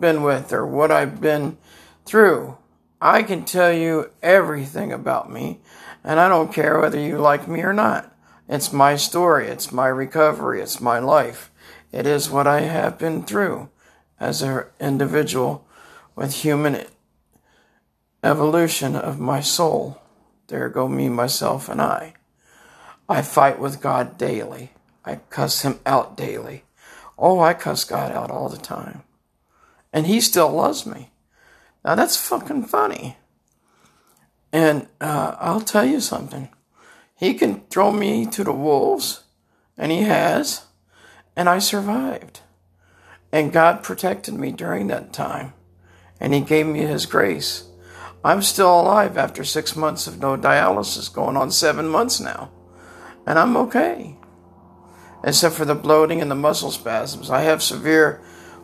been 0.00 0.22
with 0.22 0.52
or 0.52 0.66
what 0.66 0.90
I've 0.90 1.20
been 1.20 1.56
through. 2.04 2.56
I 3.00 3.22
can 3.22 3.44
tell 3.44 3.72
you 3.72 4.10
everything 4.22 4.92
about 4.92 5.30
me, 5.30 5.60
and 6.04 6.20
I 6.20 6.28
don't 6.28 6.52
care 6.52 6.78
whether 6.78 6.98
you 6.98 7.18
like 7.18 7.48
me 7.48 7.62
or 7.62 7.72
not. 7.72 8.11
It's 8.48 8.72
my 8.72 8.96
story, 8.96 9.46
it's 9.48 9.72
my 9.72 9.86
recovery, 9.88 10.60
it's 10.60 10.80
my 10.80 10.98
life. 10.98 11.50
It 11.92 12.06
is 12.06 12.30
what 12.30 12.46
I 12.46 12.60
have 12.60 12.98
been 12.98 13.22
through 13.22 13.68
as 14.18 14.42
an 14.42 14.64
individual 14.80 15.66
with 16.14 16.36
human 16.36 16.84
evolution 18.22 18.96
of 18.96 19.18
my 19.18 19.40
soul. 19.40 20.00
There 20.48 20.68
go 20.68 20.88
me, 20.88 21.08
myself, 21.08 21.68
and 21.68 21.80
I. 21.80 22.14
I 23.08 23.22
fight 23.22 23.58
with 23.58 23.80
God 23.80 24.18
daily. 24.18 24.72
I 25.04 25.16
cuss 25.30 25.62
him 25.62 25.80
out 25.84 26.16
daily. 26.16 26.64
Oh, 27.18 27.40
I 27.40 27.54
cuss 27.54 27.84
God 27.84 28.12
out 28.12 28.30
all 28.30 28.48
the 28.48 28.58
time. 28.58 29.02
And 29.92 30.06
he 30.06 30.20
still 30.20 30.50
loves 30.50 30.86
me. 30.86 31.10
Now 31.84 31.94
that's 31.94 32.16
fucking 32.16 32.64
funny. 32.64 33.16
And 34.52 34.86
uh, 35.00 35.36
I'll 35.38 35.60
tell 35.60 35.84
you 35.84 36.00
something. 36.00 36.48
He 37.22 37.34
can 37.34 37.60
throw 37.70 37.92
me 37.92 38.26
to 38.26 38.42
the 38.42 38.52
wolves, 38.52 39.22
and 39.78 39.92
he 39.92 40.02
has, 40.02 40.64
and 41.36 41.48
I 41.48 41.60
survived. 41.60 42.40
And 43.30 43.52
God 43.52 43.84
protected 43.84 44.34
me 44.34 44.50
during 44.50 44.88
that 44.88 45.12
time, 45.12 45.52
and 46.18 46.34
he 46.34 46.40
gave 46.40 46.66
me 46.66 46.80
his 46.80 47.06
grace. 47.06 47.68
I'm 48.24 48.42
still 48.42 48.80
alive 48.80 49.16
after 49.16 49.44
six 49.44 49.76
months 49.76 50.08
of 50.08 50.18
no 50.18 50.36
dialysis, 50.36 51.12
going 51.12 51.36
on 51.36 51.52
seven 51.52 51.86
months 51.86 52.18
now. 52.18 52.50
And 53.24 53.38
I'm 53.38 53.56
okay. 53.56 54.16
Except 55.22 55.54
for 55.54 55.64
the 55.64 55.76
bloating 55.76 56.20
and 56.20 56.28
the 56.28 56.34
muscle 56.34 56.72
spasms. 56.72 57.30
I 57.30 57.42
have 57.42 57.62
severe 57.62 58.20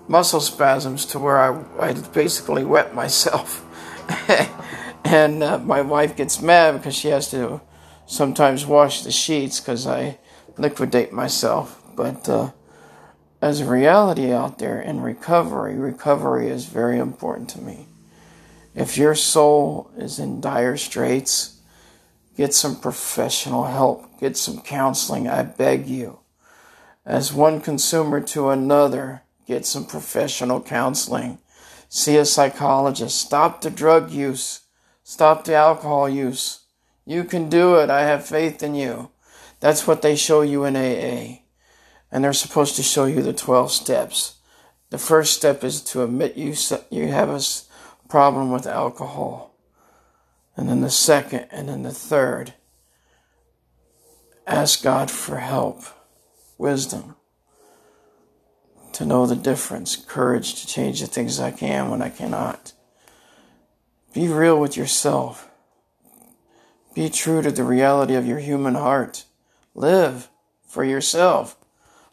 muscle 0.08 0.40
spasms 0.40 1.06
to 1.06 1.20
where 1.20 1.38
I, 1.38 1.90
I 1.90 1.92
basically 1.92 2.64
wet 2.64 2.92
myself. 2.92 3.64
and 5.04 5.44
uh, 5.44 5.58
my 5.58 5.80
wife 5.80 6.16
gets 6.16 6.42
mad 6.42 6.72
because 6.72 6.96
she 6.96 7.06
has 7.06 7.30
to 7.30 7.60
sometimes 8.08 8.66
wash 8.66 9.02
the 9.02 9.12
sheets 9.12 9.60
because 9.60 9.86
I 9.86 10.18
liquidate 10.56 11.12
myself. 11.12 11.80
But 11.94 12.28
uh, 12.28 12.50
as 13.40 13.60
a 13.60 13.70
reality 13.70 14.32
out 14.32 14.58
there 14.58 14.80
in 14.80 15.00
recovery, 15.00 15.76
recovery 15.76 16.48
is 16.48 16.64
very 16.64 16.98
important 16.98 17.48
to 17.50 17.60
me. 17.60 17.86
If 18.74 18.98
your 18.98 19.14
soul 19.14 19.92
is 19.96 20.18
in 20.18 20.40
dire 20.40 20.76
straits, 20.76 21.60
get 22.36 22.52
some 22.52 22.74
professional 22.74 23.66
help, 23.66 24.18
get 24.18 24.36
some 24.36 24.60
counseling, 24.60 25.28
I 25.28 25.44
beg 25.44 25.86
you. 25.86 26.18
As 27.06 27.32
one 27.32 27.60
consumer 27.60 28.20
to 28.20 28.48
another, 28.50 29.22
Get 29.48 29.64
some 29.64 29.86
professional 29.86 30.60
counseling. 30.60 31.38
See 31.88 32.18
a 32.18 32.26
psychologist. 32.26 33.18
Stop 33.18 33.62
the 33.62 33.70
drug 33.70 34.10
use. 34.10 34.60
Stop 35.02 35.44
the 35.44 35.54
alcohol 35.54 36.06
use. 36.06 36.66
You 37.08 37.24
can 37.24 37.48
do 37.48 37.76
it. 37.76 37.88
I 37.88 38.02
have 38.02 38.26
faith 38.26 38.62
in 38.62 38.74
you. 38.74 39.10
That's 39.60 39.86
what 39.86 40.02
they 40.02 40.14
show 40.14 40.42
you 40.42 40.64
in 40.64 40.76
AA. 40.76 41.38
And 42.12 42.22
they're 42.22 42.34
supposed 42.34 42.76
to 42.76 42.82
show 42.82 43.06
you 43.06 43.22
the 43.22 43.32
12 43.32 43.72
steps. 43.72 44.34
The 44.90 44.98
first 44.98 45.34
step 45.34 45.64
is 45.64 45.80
to 45.84 46.02
admit 46.02 46.36
you, 46.36 46.52
you 46.90 47.08
have 47.08 47.30
a 47.30 47.40
problem 48.10 48.52
with 48.52 48.66
alcohol. 48.66 49.54
And 50.54 50.68
then 50.68 50.82
the 50.82 50.90
second, 50.90 51.46
and 51.50 51.70
then 51.70 51.82
the 51.82 51.92
third. 51.92 52.52
Ask 54.46 54.82
God 54.82 55.10
for 55.10 55.38
help, 55.38 55.84
wisdom 56.58 57.16
to 58.92 59.06
know 59.06 59.24
the 59.24 59.36
difference, 59.36 59.96
courage 59.96 60.60
to 60.60 60.66
change 60.66 61.00
the 61.00 61.06
things 61.06 61.40
I 61.40 61.52
can 61.52 61.88
when 61.88 62.02
I 62.02 62.10
cannot. 62.10 62.74
Be 64.12 64.28
real 64.28 64.60
with 64.60 64.76
yourself. 64.76 65.48
Be 66.98 67.08
true 67.08 67.42
to 67.42 67.52
the 67.52 67.62
reality 67.62 68.16
of 68.16 68.26
your 68.26 68.40
human 68.40 68.74
heart. 68.74 69.22
Live 69.72 70.30
for 70.66 70.82
yourself. 70.82 71.56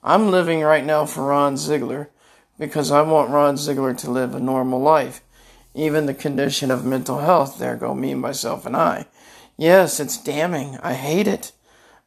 I'm 0.03 0.29
living 0.29 0.61
right 0.61 0.85
now 0.85 1.07
for 1.07 1.25
Ron 1.25 1.57
Ziegler 1.57 2.11
because 2.59 2.91
I 2.91 3.01
want 3.01 3.31
Ron 3.31 3.57
Ziegler 3.57 3.95
to 3.95 4.11
live 4.11 4.35
a 4.35 4.39
normal 4.39 4.79
life. 4.79 5.21
Even 5.73 6.05
the 6.05 6.13
condition 6.13 6.69
of 6.69 6.85
mental 6.85 7.17
health, 7.17 7.57
there 7.57 7.75
go 7.75 7.95
me, 7.95 8.13
myself, 8.13 8.67
and 8.67 8.77
I. 8.77 9.07
Yes, 9.57 9.99
it's 9.99 10.23
damning. 10.23 10.77
I 10.83 10.93
hate 10.93 11.27
it. 11.27 11.51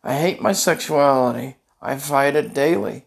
I 0.04 0.14
hate 0.14 0.40
my 0.40 0.52
sexuality. 0.52 1.56
I 1.82 1.96
fight 1.96 2.36
it 2.36 2.54
daily. 2.54 3.06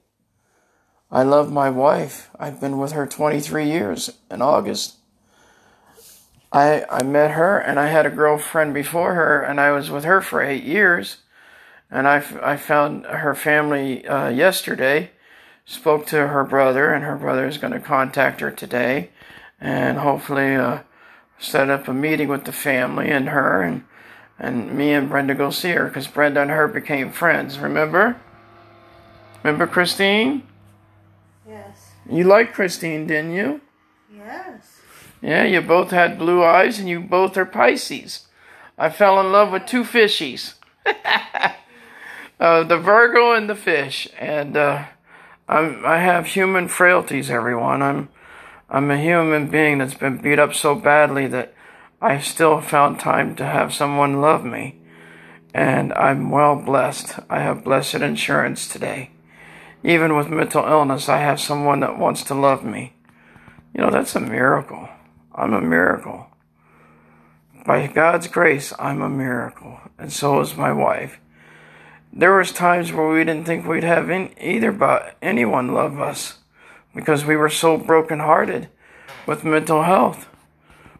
I 1.10 1.24
love 1.24 1.50
my 1.50 1.70
wife. 1.70 2.30
I've 2.38 2.60
been 2.60 2.78
with 2.78 2.92
her 2.92 3.08
23 3.08 3.72
years 3.72 4.10
in 4.30 4.42
August. 4.42 4.98
I 6.52 6.86
I 6.90 7.04
met 7.04 7.32
her 7.32 7.58
and 7.58 7.80
I 7.80 7.88
had 7.88 8.06
a 8.06 8.10
girlfriend 8.10 8.74
before 8.74 9.14
her 9.14 9.42
and 9.42 9.60
I 9.60 9.72
was 9.72 9.90
with 9.90 10.04
her 10.04 10.22
for 10.22 10.42
8 10.42 10.64
years. 10.64 11.18
And 11.90 12.08
I, 12.08 12.18
f- 12.18 12.42
I 12.42 12.56
found 12.56 13.06
her 13.06 13.36
family 13.36 14.08
uh, 14.08 14.30
yesterday, 14.30 15.12
spoke 15.66 16.06
to 16.08 16.28
her 16.30 16.46
brother, 16.46 16.94
and 16.94 17.04
her 17.04 17.18
brother 17.18 17.46
is 17.46 17.58
going 17.58 17.74
to 17.74 17.82
contact 17.82 18.40
her 18.40 18.50
today 18.50 19.10
and 19.60 19.98
hopefully 19.98 20.56
uh, 20.56 20.80
set 21.38 21.70
up 21.70 21.88
a 21.90 21.94
meeting 21.94 22.30
with 22.30 22.46
the 22.46 22.52
family 22.52 23.10
and 23.10 23.30
her 23.30 23.62
and 23.62 23.84
and 24.40 24.76
me 24.76 24.92
and 24.92 25.08
Brenda 25.08 25.36
go 25.36 25.52
see 25.52 25.70
her 25.70 25.86
because 25.86 26.08
Brenda 26.08 26.42
and 26.42 26.50
her 26.50 26.68
became 26.68 27.12
friends. 27.12 27.60
Remember? 27.60 28.20
Remember 29.44 29.68
Christine? 29.68 30.48
Yes. 31.48 31.92
You 32.10 32.24
liked 32.24 32.54
Christine, 32.56 33.06
didn't 33.06 33.34
you? 33.34 33.62
Yes. 34.12 34.71
Yeah, 35.22 35.44
you 35.44 35.62
both 35.62 35.92
had 35.92 36.18
blue 36.18 36.44
eyes 36.44 36.80
and 36.80 36.90
you 36.90 37.00
both 37.00 37.38
are 37.38 37.46
Pisces. 37.46 38.28
I 38.78 38.90
fell 38.90 39.20
in 39.20 39.32
love 39.32 39.52
with 39.52 39.68
two 39.68 39.84
fishies. 39.84 40.56
uh, 42.40 42.64
the 42.64 42.78
Virgo 42.78 43.34
and 43.34 43.48
the 43.48 43.56
fish. 43.56 44.08
And 44.18 44.58
uh, 44.58 44.86
I 45.48 46.00
have 46.00 46.28
human 46.28 46.68
frailties, 46.68 47.30
everyone. 47.30 47.84
I'm, 47.84 48.10
I'm 48.70 48.90
a 48.90 48.98
human 49.00 49.48
being 49.48 49.78
that's 49.78 49.94
been 49.94 50.18
beat 50.18 50.40
up 50.40 50.56
so 50.56 50.74
badly 50.74 51.28
that 51.28 51.54
I 52.02 52.20
still 52.20 52.60
found 52.62 53.00
time 53.00 53.36
to 53.36 53.46
have 53.46 53.74
someone 53.74 54.22
love 54.22 54.44
me. 54.44 54.80
And 55.54 55.94
I'm 55.94 56.32
well 56.32 56.56
blessed. 56.56 57.20
I 57.30 57.42
have 57.42 57.64
blessed 57.64 57.96
insurance 57.96 58.68
today. 58.68 59.12
Even 59.84 60.16
with 60.16 60.30
mental 60.30 60.66
illness, 60.66 61.10
I 61.10 61.18
have 61.18 61.40
someone 61.40 61.82
that 61.82 62.00
wants 62.00 62.24
to 62.24 62.34
love 62.34 62.64
me. 62.64 62.94
You 63.76 63.82
know, 63.82 63.92
that's 63.92 64.16
a 64.16 64.20
miracle. 64.20 64.90
I'm 65.34 65.54
a 65.54 65.62
miracle. 65.62 66.28
By 67.66 67.88
God's 67.88 68.28
grace, 68.28 68.74
I'm 68.78 69.02
a 69.02 69.10
miracle. 69.10 69.80
And 69.98 70.12
so 70.12 70.42
is 70.42 70.58
my 70.58 70.72
wife. 70.74 71.20
There 72.12 72.36
was 72.36 72.52
times 72.52 72.92
where 72.92 73.08
we 73.08 73.24
didn't 73.24 73.46
think 73.46 73.66
we'd 73.66 73.84
have 73.84 74.10
either 74.12 74.72
but 74.72 75.16
anyone 75.22 75.74
love 75.74 76.00
us 76.00 76.40
because 76.94 77.24
we 77.24 77.38
were 77.38 77.50
so 77.50 77.78
brokenhearted 77.78 78.68
with 79.26 79.46
mental 79.46 79.84
health. 79.84 80.28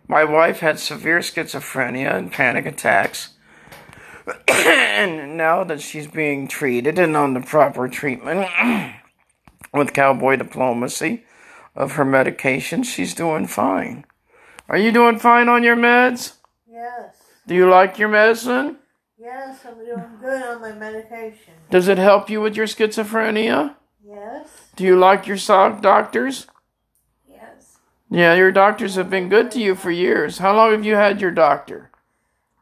My 0.08 0.24
wife 0.24 0.60
had 0.60 0.80
severe 0.80 1.20
schizophrenia 1.20 2.16
and 2.16 2.32
panic 2.32 2.66
attacks. 2.66 3.30
and 4.48 5.36
now 5.36 5.64
that 5.66 5.82
she's 5.82 6.08
being 6.08 6.48
treated 6.48 6.98
and 6.98 7.18
on 7.18 7.34
the 7.34 7.42
proper 7.42 7.88
treatment 7.90 8.48
with 9.74 9.94
cowboy 9.94 10.38
diplomacy 10.38 11.26
of 11.76 11.94
her 11.94 12.06
medication, 12.06 12.84
she's 12.84 13.14
doing 13.14 13.48
fine. 13.48 14.06
Are 14.72 14.78
you 14.78 14.94
doing 14.94 15.20
fine 15.20 15.50
on 15.50 15.64
your 15.64 15.76
meds? 15.76 16.36
Yes. 16.66 17.14
Do 17.46 17.54
you 17.54 17.70
like 17.70 18.00
your 18.00 18.08
medicine? 18.08 18.78
Yes, 19.20 19.60
I'm 19.68 19.76
doing 19.76 20.18
good 20.22 20.44
on 20.44 20.62
my 20.62 20.72
medication. 20.72 21.56
Does 21.70 21.90
it 21.90 21.98
help 21.98 22.30
you 22.30 22.40
with 22.40 22.56
your 22.56 22.68
schizophrenia? 22.68 23.76
Yes. 24.02 24.48
Do 24.78 24.86
you 24.86 24.98
like 24.98 25.28
your 25.28 25.36
doctors? 25.36 26.48
Yes. 27.30 27.80
Yeah, 28.10 28.34
your 28.36 28.54
doctors 28.54 28.96
have 28.96 29.10
been 29.10 29.28
good 29.28 29.52
to 29.52 29.60
you 29.60 29.76
for 29.76 29.92
years. 29.92 30.38
How 30.38 30.56
long 30.56 30.72
have 30.72 30.86
you 30.86 30.96
had 30.96 31.20
your 31.20 31.32
doctor? 31.32 31.92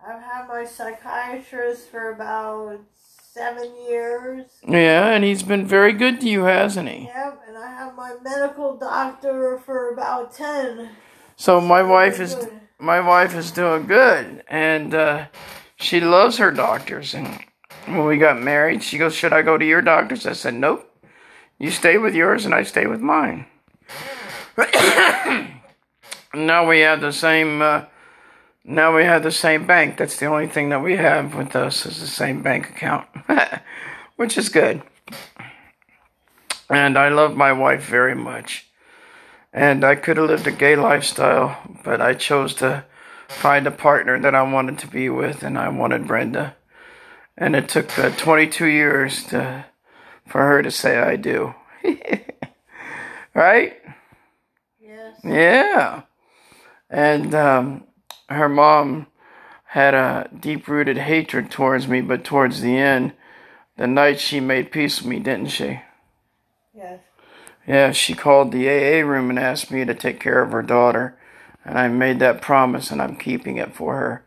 I've 0.03 0.23
had 0.23 0.47
my 0.47 0.65
psychiatrist 0.65 1.91
for 1.91 2.11
about 2.11 2.79
seven 2.91 3.71
years. 3.87 4.47
Yeah, 4.67 5.09
and 5.09 5.23
he's 5.23 5.43
been 5.43 5.67
very 5.67 5.93
good 5.93 6.19
to 6.21 6.27
you, 6.27 6.45
hasn't 6.45 6.89
he? 6.89 7.03
Yep, 7.03 7.43
and 7.47 7.55
I 7.55 7.67
have 7.67 7.95
my 7.95 8.15
medical 8.23 8.75
doctor 8.77 9.59
for 9.63 9.93
about 9.93 10.33
ten. 10.33 10.89
So 11.39 11.61
my 11.61 11.81
wife 11.81 12.19
is 12.19 12.35
my 12.79 12.99
wife 12.99 13.33
is 13.33 13.51
doing 13.51 13.87
good, 13.87 14.43
and 14.49 14.93
uh, 14.93 15.27
she 15.77 16.01
loves 16.01 16.37
her 16.37 16.51
doctors. 16.51 17.13
And 17.13 17.39
when 17.85 18.05
we 18.05 18.17
got 18.17 18.41
married, 18.41 18.83
she 18.83 18.97
goes, 18.97 19.15
"Should 19.15 19.31
I 19.31 19.41
go 19.41 19.57
to 19.57 19.65
your 19.65 19.81
doctors?" 19.81 20.25
I 20.25 20.33
said, 20.33 20.55
"Nope. 20.55 20.85
You 21.57 21.71
stay 21.71 21.97
with 21.97 22.13
yours, 22.13 22.43
and 22.43 22.53
I 22.53 22.63
stay 22.63 22.87
with 22.87 22.99
mine." 22.99 23.45
now 26.33 26.67
we 26.67 26.81
have 26.81 26.99
the 26.99 27.13
same. 27.13 27.61
Uh, 27.61 27.85
now 28.65 28.93
we 28.93 29.05
have 29.05 29.23
the 29.23 29.31
same 29.31 29.65
bank. 29.65 29.95
That's 29.95 30.19
the 30.19 30.25
only 30.25 30.47
thing 30.47 30.67
that 30.69 30.83
we 30.83 30.97
have 30.97 31.35
with 31.35 31.55
us 31.55 31.85
is 31.85 32.01
the 32.01 32.07
same 32.07 32.41
bank 32.41 32.69
account, 32.69 33.07
which 34.17 34.37
is 34.37 34.49
good. 34.49 34.81
And 36.69 36.97
I 36.97 37.07
love 37.07 37.37
my 37.37 37.53
wife 37.53 37.85
very 37.85 38.13
much. 38.13 38.68
And 39.51 39.83
I 39.83 39.95
could 39.95 40.17
have 40.17 40.27
lived 40.27 40.47
a 40.47 40.51
gay 40.51 40.75
lifestyle, 40.75 41.57
but 41.83 42.01
I 42.01 42.13
chose 42.13 42.53
to 42.55 42.85
find 43.27 43.65
a 43.65 43.71
partner 43.71 44.19
that 44.19 44.35
I 44.35 44.43
wanted 44.43 44.77
to 44.79 44.87
be 44.87 45.09
with, 45.09 45.43
and 45.43 45.57
I 45.57 45.69
wanted 45.69 46.07
Brenda. 46.07 46.55
And 47.37 47.55
it 47.55 47.69
took 47.69 47.97
uh, 47.97 48.11
22 48.11 48.65
years 48.65 49.23
to 49.25 49.65
for 50.27 50.41
her 50.41 50.61
to 50.61 50.69
say 50.69 50.99
I 50.99 51.15
do. 51.15 51.55
right? 53.33 53.77
Yes. 54.79 55.19
Yeah. 55.23 56.03
And 56.89 57.33
um, 57.33 57.83
her 58.29 58.49
mom 58.49 59.07
had 59.65 59.93
a 59.93 60.29
deep 60.39 60.67
rooted 60.67 60.97
hatred 60.97 61.49
towards 61.49 61.87
me, 61.87 62.01
but 62.01 62.23
towards 62.23 62.61
the 62.61 62.77
end, 62.77 63.13
the 63.77 63.87
night 63.87 64.19
she 64.19 64.39
made 64.39 64.71
peace 64.71 65.01
with 65.01 65.09
me, 65.09 65.19
didn't 65.19 65.47
she? 65.47 65.81
Yeah, 67.69 67.91
she 67.91 68.15
called 68.15 68.51
the 68.51 68.67
AA 68.67 69.05
room 69.05 69.29
and 69.29 69.37
asked 69.37 69.69
me 69.69 69.85
to 69.85 69.93
take 69.93 70.19
care 70.19 70.41
of 70.41 70.51
her 70.53 70.63
daughter, 70.63 71.15
and 71.63 71.77
I 71.77 71.87
made 71.87 72.17
that 72.17 72.41
promise, 72.41 72.89
and 72.89 72.99
I'm 72.99 73.15
keeping 73.15 73.57
it 73.57 73.75
for 73.75 73.95
her. 73.97 74.23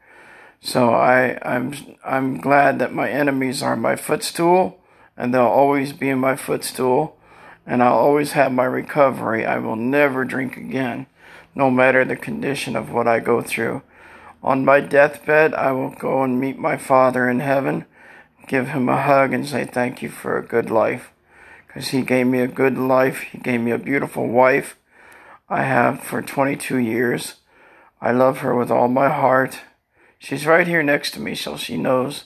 So 0.61 0.91
I, 0.91 1.41
I'm, 1.43 1.75
I'm 2.05 2.41
glad 2.41 2.79
that 2.79 2.95
my 2.95 3.11
enemies 3.11 3.61
are 3.61 3.75
my 3.75 3.97
footstool, 3.97 4.79
and 5.17 5.35
they'll 5.35 5.43
always 5.43 5.93
be 5.93 6.15
my 6.15 6.37
footstool, 6.37 7.17
and 7.67 7.83
I'll 7.83 7.99
always 7.99 8.31
have 8.33 8.53
my 8.53 8.63
recovery. 8.63 9.45
I 9.45 9.59
will 9.59 9.75
never 9.75 10.25
drink 10.25 10.57
again, 10.57 11.07
no 11.53 11.69
matter 11.69 12.05
the 12.05 12.15
condition 12.15 12.77
of 12.77 12.93
what 12.93 13.09
I 13.09 13.19
go 13.19 13.43
through. 13.43 13.83
On 14.45 14.65
my 14.65 14.79
deathbed, 14.79 15.53
I 15.55 15.73
will 15.73 15.91
go 15.91 16.23
and 16.23 16.39
meet 16.39 16.61
my 16.61 16.77
Father 16.77 17.29
in 17.29 17.41
heaven, 17.41 17.87
give 18.47 18.69
him 18.69 18.89
a 18.89 19.03
hug, 19.03 19.33
and 19.33 19.49
say 19.49 19.65
thank 19.65 20.01
you 20.01 20.11
for 20.11 20.39
a 20.39 20.47
good 20.47 20.71
life 20.71 21.12
because 21.73 21.89
he 21.89 22.03
gave 22.03 22.27
me 22.27 22.41
a 22.41 22.47
good 22.47 22.77
life. 22.77 23.21
He 23.21 23.39
gave 23.39 23.61
me 23.61 23.71
a 23.71 23.79
beautiful 23.79 24.29
wife. 24.29 24.77
I 25.49 25.63
have 25.63 26.03
for 26.03 26.21
22 26.21 26.79
years. 26.79 27.37
I 28.01 28.13
love 28.13 28.39
her 28.39 28.55
with 28.55 28.71
all 28.71 28.89
my 28.89 29.09
heart. 29.09 29.61
She's 30.19 30.47
right 30.47 30.67
here 30.67 30.83
next 30.83 31.13
to 31.13 31.21
me, 31.21 31.35
so 31.35 31.57
she 31.57 31.77
knows. 31.77 32.25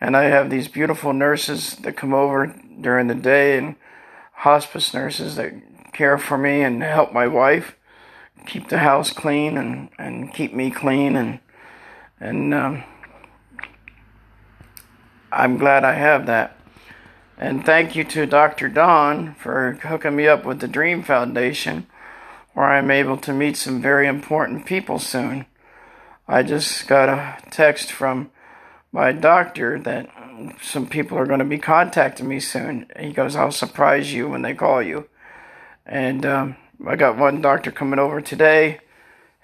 And 0.00 0.16
I 0.16 0.24
have 0.24 0.50
these 0.50 0.68
beautiful 0.68 1.12
nurses 1.12 1.76
that 1.76 1.96
come 1.96 2.14
over 2.14 2.54
during 2.80 3.08
the 3.08 3.14
day 3.14 3.58
and 3.58 3.76
hospice 4.32 4.92
nurses 4.94 5.36
that 5.36 5.52
care 5.92 6.18
for 6.18 6.38
me 6.38 6.62
and 6.62 6.82
help 6.82 7.12
my 7.12 7.26
wife 7.26 7.76
keep 8.46 8.68
the 8.68 8.78
house 8.78 9.12
clean 9.12 9.56
and, 9.56 9.88
and 9.98 10.32
keep 10.34 10.52
me 10.52 10.70
clean 10.70 11.16
and 11.16 11.38
and 12.18 12.54
um, 12.54 12.84
I'm 15.32 15.58
glad 15.58 15.84
I 15.84 15.94
have 15.94 16.26
that. 16.26 16.56
And 17.42 17.66
thank 17.66 17.96
you 17.96 18.04
to 18.04 18.24
Dr. 18.24 18.68
Don 18.68 19.34
for 19.34 19.72
hooking 19.72 20.14
me 20.14 20.28
up 20.28 20.44
with 20.44 20.60
the 20.60 20.68
Dream 20.68 21.02
Foundation, 21.02 21.88
where 22.54 22.66
I'm 22.66 22.88
able 22.88 23.16
to 23.16 23.32
meet 23.32 23.56
some 23.56 23.82
very 23.82 24.06
important 24.06 24.64
people 24.64 25.00
soon. 25.00 25.46
I 26.28 26.44
just 26.44 26.86
got 26.86 27.08
a 27.08 27.38
text 27.50 27.90
from 27.90 28.30
my 28.92 29.10
doctor 29.10 29.76
that 29.80 30.08
some 30.62 30.86
people 30.86 31.18
are 31.18 31.26
going 31.26 31.40
to 31.40 31.44
be 31.44 31.58
contacting 31.58 32.28
me 32.28 32.38
soon. 32.38 32.86
He 32.96 33.12
goes, 33.12 33.34
I'll 33.34 33.50
surprise 33.50 34.14
you 34.14 34.28
when 34.28 34.42
they 34.42 34.54
call 34.54 34.80
you. 34.80 35.08
And 35.84 36.24
um, 36.24 36.56
I 36.86 36.94
got 36.94 37.18
one 37.18 37.40
doctor 37.40 37.72
coming 37.72 37.98
over 37.98 38.20
today. 38.20 38.78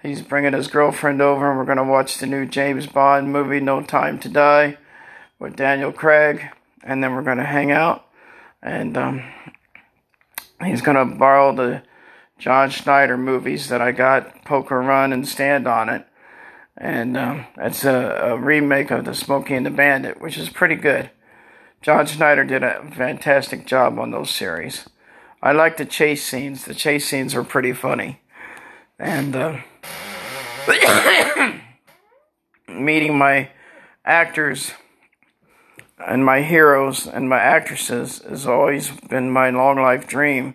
He's 0.05 0.23
bringing 0.23 0.53
his 0.53 0.69
girlfriend 0.69 1.21
over, 1.21 1.51
and 1.51 1.59
we're 1.59 1.65
going 1.65 1.79
to 1.79 1.83
watch 1.83 2.19
the 2.19 2.29
new 2.29 2.47
James 2.47 2.87
Bond 2.87 3.33
movie, 3.33 3.59
No 3.59 3.83
Time 3.83 4.21
to 4.21 4.29
Die, 4.29 4.79
with 5.41 5.57
Daniel 5.57 5.91
Craig 5.91 6.51
and 6.89 7.05
then 7.05 7.15
we're 7.15 7.23
gonna 7.23 7.45
hang 7.45 7.71
out. 7.71 8.07
And 8.63 8.97
um, 8.97 9.23
he's 10.65 10.81
gonna 10.81 11.05
borrow 11.05 11.55
the 11.55 11.83
John 12.39 12.71
Schneider 12.71 13.17
movies 13.17 13.69
that 13.69 13.83
I 13.83 13.93
got, 13.93 14.45
Poker 14.45 14.81
Run 14.81 15.13
and 15.13 15.29
Stand 15.29 15.69
on 15.69 15.89
It, 15.89 16.07
and 16.77 17.17
um, 17.17 17.47
it's 17.59 17.85
a, 17.85 18.31
a 18.31 18.39
remake 18.39 18.91
of 18.91 19.05
the 19.05 19.15
Smokey 19.15 19.55
and 19.55 19.67
the 19.67 19.71
Bandit, 19.71 20.21
which 20.21 20.39
is 20.39 20.49
pretty 20.49 20.77
good. 20.77 21.11
John 21.83 22.07
Schneider 22.07 22.45
did 22.45 22.63
a 22.63 22.91
fantastic 22.97 23.67
job 23.67 23.99
on 23.99 24.11
those 24.11 24.31
series. 24.31 24.89
I 25.43 25.53
like 25.53 25.77
the 25.77 25.85
chase 25.85 26.25
scenes. 26.25 26.65
The 26.65 26.75
chase 26.75 27.07
scenes 27.07 27.35
were 27.35 27.45
pretty 27.45 27.73
funny, 27.73 28.23
and 28.99 29.37
uh, 29.37 29.59
meeting 32.69 33.19
my 33.19 33.51
actors 34.05 34.73
and 36.07 36.25
my 36.25 36.43
heroes 36.43 37.07
and 37.07 37.29
my 37.29 37.39
actresses 37.39 38.19
has 38.29 38.47
always 38.47 38.91
been 38.91 39.31
my 39.31 39.51
long 39.51 39.77
life 39.77 40.07
dream. 40.07 40.55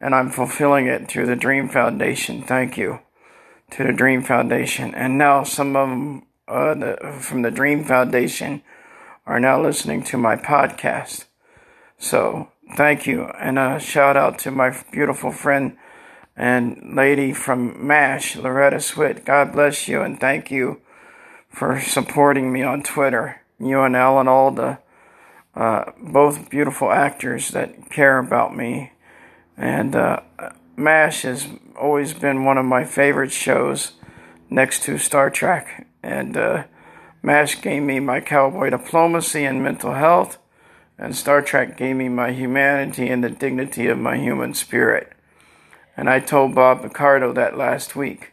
and 0.00 0.14
I'm 0.14 0.28
fulfilling 0.30 0.86
it 0.86 1.08
through 1.08 1.26
the 1.26 1.36
Dream 1.36 1.68
Foundation. 1.68 2.42
Thank 2.42 2.76
you 2.76 3.00
to 3.70 3.84
the 3.84 3.92
Dream 3.92 4.22
Foundation. 4.22 4.94
And 4.94 5.16
now 5.16 5.42
some 5.42 5.74
of 5.74 5.88
them 5.88 6.26
uh, 6.48 6.74
the, 6.74 7.16
from 7.18 7.42
the 7.42 7.50
Dream 7.50 7.84
Foundation 7.84 8.62
are 9.26 9.40
now 9.40 9.60
listening 9.60 10.02
to 10.04 10.18
my 10.18 10.36
podcast. 10.36 11.24
So 11.98 12.48
thank 12.76 13.06
you. 13.06 13.24
And 13.40 13.58
a 13.58 13.80
shout 13.80 14.16
out 14.16 14.38
to 14.40 14.50
my 14.50 14.76
beautiful 14.92 15.32
friend 15.32 15.76
and 16.36 16.94
lady 16.94 17.32
from 17.32 17.86
MASH, 17.86 18.36
Loretta 18.36 18.76
Swit. 18.76 19.24
God 19.24 19.52
bless 19.52 19.88
you 19.88 20.02
and 20.02 20.20
thank 20.20 20.50
you 20.50 20.80
for 21.48 21.80
supporting 21.80 22.52
me 22.52 22.62
on 22.62 22.82
Twitter. 22.82 23.40
You 23.58 23.82
and 23.82 23.96
Alan 23.96 24.28
Alda, 24.28 24.80
uh, 25.54 25.84
both 26.00 26.50
beautiful 26.50 26.90
actors 26.90 27.48
that 27.50 27.90
care 27.90 28.18
about 28.18 28.56
me. 28.56 28.92
And 29.56 29.96
uh, 29.96 30.20
MASH 30.76 31.22
has 31.22 31.48
always 31.78 32.12
been 32.12 32.44
one 32.44 32.58
of 32.58 32.66
my 32.66 32.84
favorite 32.84 33.32
shows 33.32 33.92
next 34.50 34.82
to 34.84 34.98
Star 34.98 35.30
Trek. 35.30 35.86
And 36.02 36.36
uh, 36.36 36.64
MASH 37.22 37.60
gave 37.60 37.82
me 37.82 37.98
my 37.98 38.20
cowboy 38.20 38.70
diplomacy 38.70 39.44
and 39.44 39.62
mental 39.62 39.94
health, 39.94 40.38
and 40.98 41.16
Star 41.16 41.42
Trek 41.42 41.76
gave 41.76 41.96
me 41.96 42.08
my 42.08 42.30
humanity 42.30 43.08
and 43.08 43.24
the 43.24 43.30
dignity 43.30 43.88
of 43.88 43.98
my 43.98 44.16
human 44.16 44.54
spirit. 44.54 45.12
And 45.96 46.08
I 46.08 46.20
told 46.20 46.54
Bob 46.54 46.82
Picardo 46.82 47.32
that 47.32 47.58
last 47.58 47.96
week, 47.96 48.32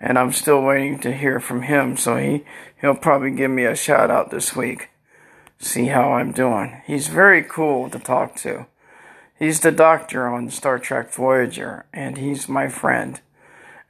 and 0.00 0.18
I'm 0.18 0.32
still 0.32 0.62
waiting 0.62 0.98
to 1.00 1.12
hear 1.12 1.40
from 1.40 1.62
him, 1.62 1.96
so 1.96 2.16
he, 2.16 2.44
he'll 2.80 2.94
probably 2.94 3.30
give 3.30 3.50
me 3.50 3.64
a 3.64 3.76
shout 3.76 4.10
out 4.10 4.30
this 4.30 4.54
week. 4.54 4.90
See 5.58 5.86
how 5.86 6.12
I'm 6.12 6.32
doing. 6.32 6.82
He's 6.86 7.08
very 7.08 7.42
cool 7.42 7.88
to 7.90 7.98
talk 7.98 8.36
to. 8.36 8.66
He's 9.38 9.60
the 9.60 9.72
doctor 9.72 10.26
on 10.28 10.50
Star 10.50 10.78
Trek 10.78 11.12
Voyager, 11.12 11.86
and 11.92 12.18
he's 12.18 12.48
my 12.48 12.68
friend. 12.68 13.20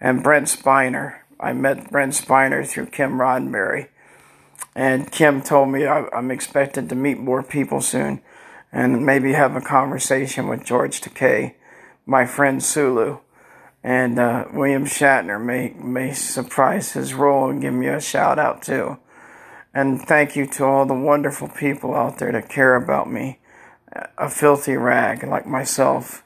And 0.01 0.23
Brent 0.23 0.47
Spiner, 0.47 1.21
I 1.38 1.53
met 1.53 1.90
Brent 1.90 2.12
Spiner 2.14 2.66
through 2.66 2.87
Kim 2.87 3.19
Roddenberry. 3.19 3.88
And 4.75 5.11
Kim 5.11 5.42
told 5.42 5.71
me 5.71 5.87
I, 5.87 6.07
am 6.12 6.31
expected 6.31 6.88
to 6.88 6.95
meet 6.95 7.19
more 7.19 7.42
people 7.42 7.81
soon 7.81 8.21
and 8.73 9.07
maybe 9.07 9.33
have 9.33 9.57
a 9.57 9.61
conversation 9.61 10.49
with 10.49 10.64
George 10.64 11.01
Takei, 11.01 11.55
my 12.05 12.27
friend 12.27 12.62
Sulu. 12.62 13.19
And 13.87 14.18
uh, 14.18 14.46
William 14.53 14.85
Shatner 14.85 15.40
may, 15.40 15.72
may 15.79 16.12
surprise 16.12 16.94
his 16.94 17.14
role 17.14 17.49
and 17.49 17.62
give 17.62 17.72
me 17.72 17.87
a 17.87 18.01
shout 18.01 18.37
out 18.37 18.61
too. 18.61 18.99
And 19.72 20.03
thank 20.03 20.35
you 20.35 20.44
to 20.44 20.64
all 20.64 20.87
the 20.87 20.92
wonderful 20.92 21.46
people 21.46 21.94
out 21.94 22.18
there 22.18 22.33
that 22.33 22.49
care 22.49 22.75
about 22.75 23.09
me. 23.09 23.38
A 24.18 24.29
filthy 24.29 24.77
rag 24.77 25.22
like 25.22 25.46
myself 25.46 26.25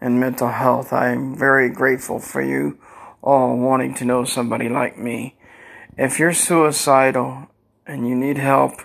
in 0.00 0.18
mental 0.18 0.48
health. 0.48 0.92
I 0.92 1.10
am 1.10 1.36
very 1.36 1.70
grateful 1.70 2.18
for 2.18 2.42
you 2.42 2.76
all 3.22 3.56
wanting 3.56 3.94
to 3.94 4.04
know 4.04 4.24
somebody 4.24 4.68
like 4.68 4.98
me. 4.98 5.36
If 5.96 6.18
you're 6.18 6.32
suicidal 6.32 7.46
and 7.86 8.08
you 8.08 8.16
need 8.16 8.38
help, 8.38 8.80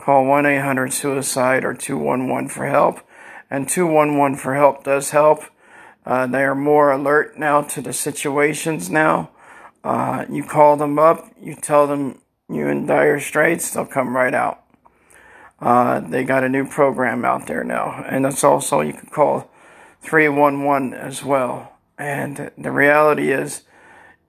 call 0.00 0.24
1 0.24 0.46
800 0.46 0.90
suicide 0.90 1.66
or 1.66 1.74
211 1.74 2.48
for 2.48 2.64
help. 2.64 3.00
And 3.50 3.68
211 3.68 4.38
for 4.38 4.54
help 4.54 4.84
does 4.84 5.10
help. 5.10 5.42
Uh, 6.08 6.26
they 6.26 6.42
are 6.42 6.54
more 6.54 6.90
alert 6.90 7.38
now 7.38 7.60
to 7.60 7.82
the 7.82 7.92
situations 7.92 8.88
now. 8.88 9.28
Uh, 9.84 10.24
you 10.30 10.42
call 10.42 10.74
them 10.74 10.98
up, 10.98 11.30
you 11.38 11.54
tell 11.54 11.86
them 11.86 12.18
you're 12.48 12.70
in 12.70 12.86
dire 12.86 13.20
straits, 13.20 13.70
they'll 13.70 13.84
come 13.84 14.16
right 14.16 14.32
out. 14.32 14.64
Uh, 15.60 16.00
they 16.00 16.24
got 16.24 16.42
a 16.42 16.48
new 16.48 16.66
program 16.66 17.26
out 17.26 17.46
there 17.46 17.62
now, 17.62 18.02
and 18.08 18.24
it's 18.24 18.42
also 18.42 18.80
you 18.80 18.94
can 18.94 19.10
call 19.10 19.50
311 20.00 20.94
as 20.94 21.22
well. 21.22 21.74
And 21.98 22.50
the 22.56 22.70
reality 22.70 23.30
is, 23.30 23.64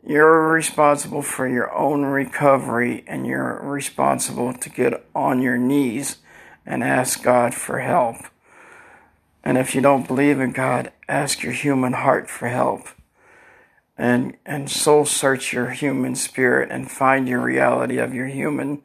you're 0.05 0.51
responsible 0.51 1.21
for 1.21 1.47
your 1.47 1.73
own 1.73 2.03
recovery 2.03 3.05
and 3.07 3.25
you're 3.25 3.61
responsible 3.63 4.53
to 4.53 4.69
get 4.69 5.05
on 5.15 5.41
your 5.41 5.57
knees 5.57 6.17
and 6.65 6.83
ask 6.83 7.23
God 7.23 7.53
for 7.53 7.79
help. 7.79 8.17
And 9.43 9.57
if 9.57 9.73
you 9.73 9.81
don't 9.81 10.07
believe 10.07 10.39
in 10.39 10.51
God, 10.51 10.91
ask 11.07 11.43
your 11.43 11.53
human 11.53 11.93
heart 11.93 12.29
for 12.29 12.47
help. 12.47 12.87
And, 13.97 14.37
and 14.45 14.69
soul 14.69 15.05
search 15.05 15.53
your 15.53 15.71
human 15.71 16.15
spirit 16.15 16.69
and 16.71 16.89
find 16.89 17.27
your 17.27 17.41
reality 17.41 17.97
of 17.97 18.13
your 18.13 18.27
human 18.27 18.81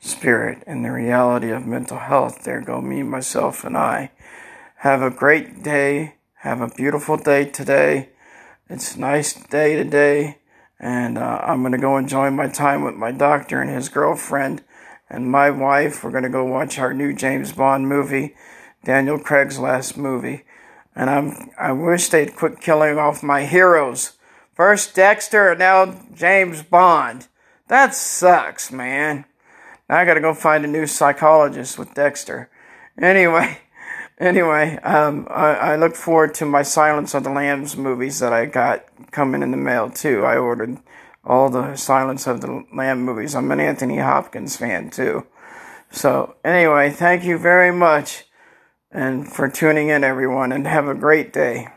spirit 0.00 0.62
and 0.66 0.84
the 0.84 0.92
reality 0.92 1.50
of 1.50 1.66
mental 1.66 1.98
health. 1.98 2.44
There 2.44 2.60
go 2.60 2.80
me, 2.80 3.02
myself, 3.02 3.64
and 3.64 3.76
I. 3.76 4.12
Have 4.78 5.02
a 5.02 5.10
great 5.10 5.62
day. 5.62 6.16
Have 6.38 6.60
a 6.60 6.68
beautiful 6.68 7.16
day 7.16 7.46
today. 7.46 8.10
It's 8.68 8.94
a 8.94 9.00
nice 9.00 9.32
day 9.32 9.76
today 9.76 10.38
and 10.84 11.16
uh, 11.16 11.40
I'm 11.42 11.62
going 11.62 11.72
to 11.72 11.78
go 11.78 11.96
enjoy 11.96 12.30
my 12.30 12.48
time 12.48 12.82
with 12.82 12.94
my 12.94 13.12
doctor 13.12 13.60
and 13.60 13.70
his 13.70 13.88
girlfriend 13.88 14.62
and 15.08 15.30
my 15.30 15.50
wife. 15.50 16.02
We're 16.02 16.10
going 16.10 16.24
to 16.24 16.28
go 16.28 16.44
watch 16.44 16.78
our 16.78 16.92
new 16.92 17.14
James 17.14 17.52
Bond 17.52 17.88
movie, 17.88 18.34
Daniel 18.84 19.18
Craig's 19.18 19.58
last 19.58 19.96
movie. 19.96 20.44
And 20.94 21.10
I'm 21.10 21.50
I 21.58 21.72
wish 21.72 22.08
they'd 22.08 22.36
quit 22.36 22.60
killing 22.60 22.98
off 22.98 23.22
my 23.22 23.44
heroes. 23.44 24.12
First 24.54 24.94
Dexter, 24.94 25.54
now 25.56 26.00
James 26.14 26.62
Bond. 26.62 27.26
That 27.68 27.94
sucks, 27.94 28.70
man. 28.70 29.24
Now 29.88 29.98
I 29.98 30.04
got 30.04 30.14
to 30.14 30.20
go 30.20 30.34
find 30.34 30.64
a 30.64 30.68
new 30.68 30.86
psychologist 30.86 31.78
with 31.78 31.94
Dexter. 31.94 32.48
Anyway, 32.96 33.58
anyway, 34.18 34.78
um, 34.84 35.26
I, 35.28 35.54
I, 35.54 35.76
look 35.76 35.96
forward 35.96 36.34
to 36.34 36.46
my 36.46 36.62
Silence 36.62 37.14
of 37.14 37.24
the 37.24 37.30
Lambs 37.30 37.76
movies 37.76 38.20
that 38.20 38.32
I 38.32 38.46
got 38.46 38.84
coming 39.10 39.42
in 39.42 39.50
the 39.50 39.56
mail 39.56 39.90
too. 39.90 40.24
I 40.24 40.36
ordered 40.36 40.78
all 41.24 41.50
the 41.50 41.74
Silence 41.74 42.28
of 42.28 42.40
the 42.40 42.64
Lamb 42.72 43.02
movies. 43.02 43.34
I'm 43.34 43.50
an 43.50 43.60
Anthony 43.60 43.98
Hopkins 43.98 44.56
fan 44.56 44.90
too. 44.90 45.26
So 45.90 46.36
anyway, 46.44 46.90
thank 46.90 47.24
you 47.24 47.38
very 47.38 47.72
much 47.72 48.24
and 48.94 49.30
for 49.30 49.48
tuning 49.48 49.88
in 49.88 50.04
everyone 50.04 50.52
and 50.52 50.66
have 50.66 50.86
a 50.86 50.94
great 50.94 51.32
day. 51.32 51.68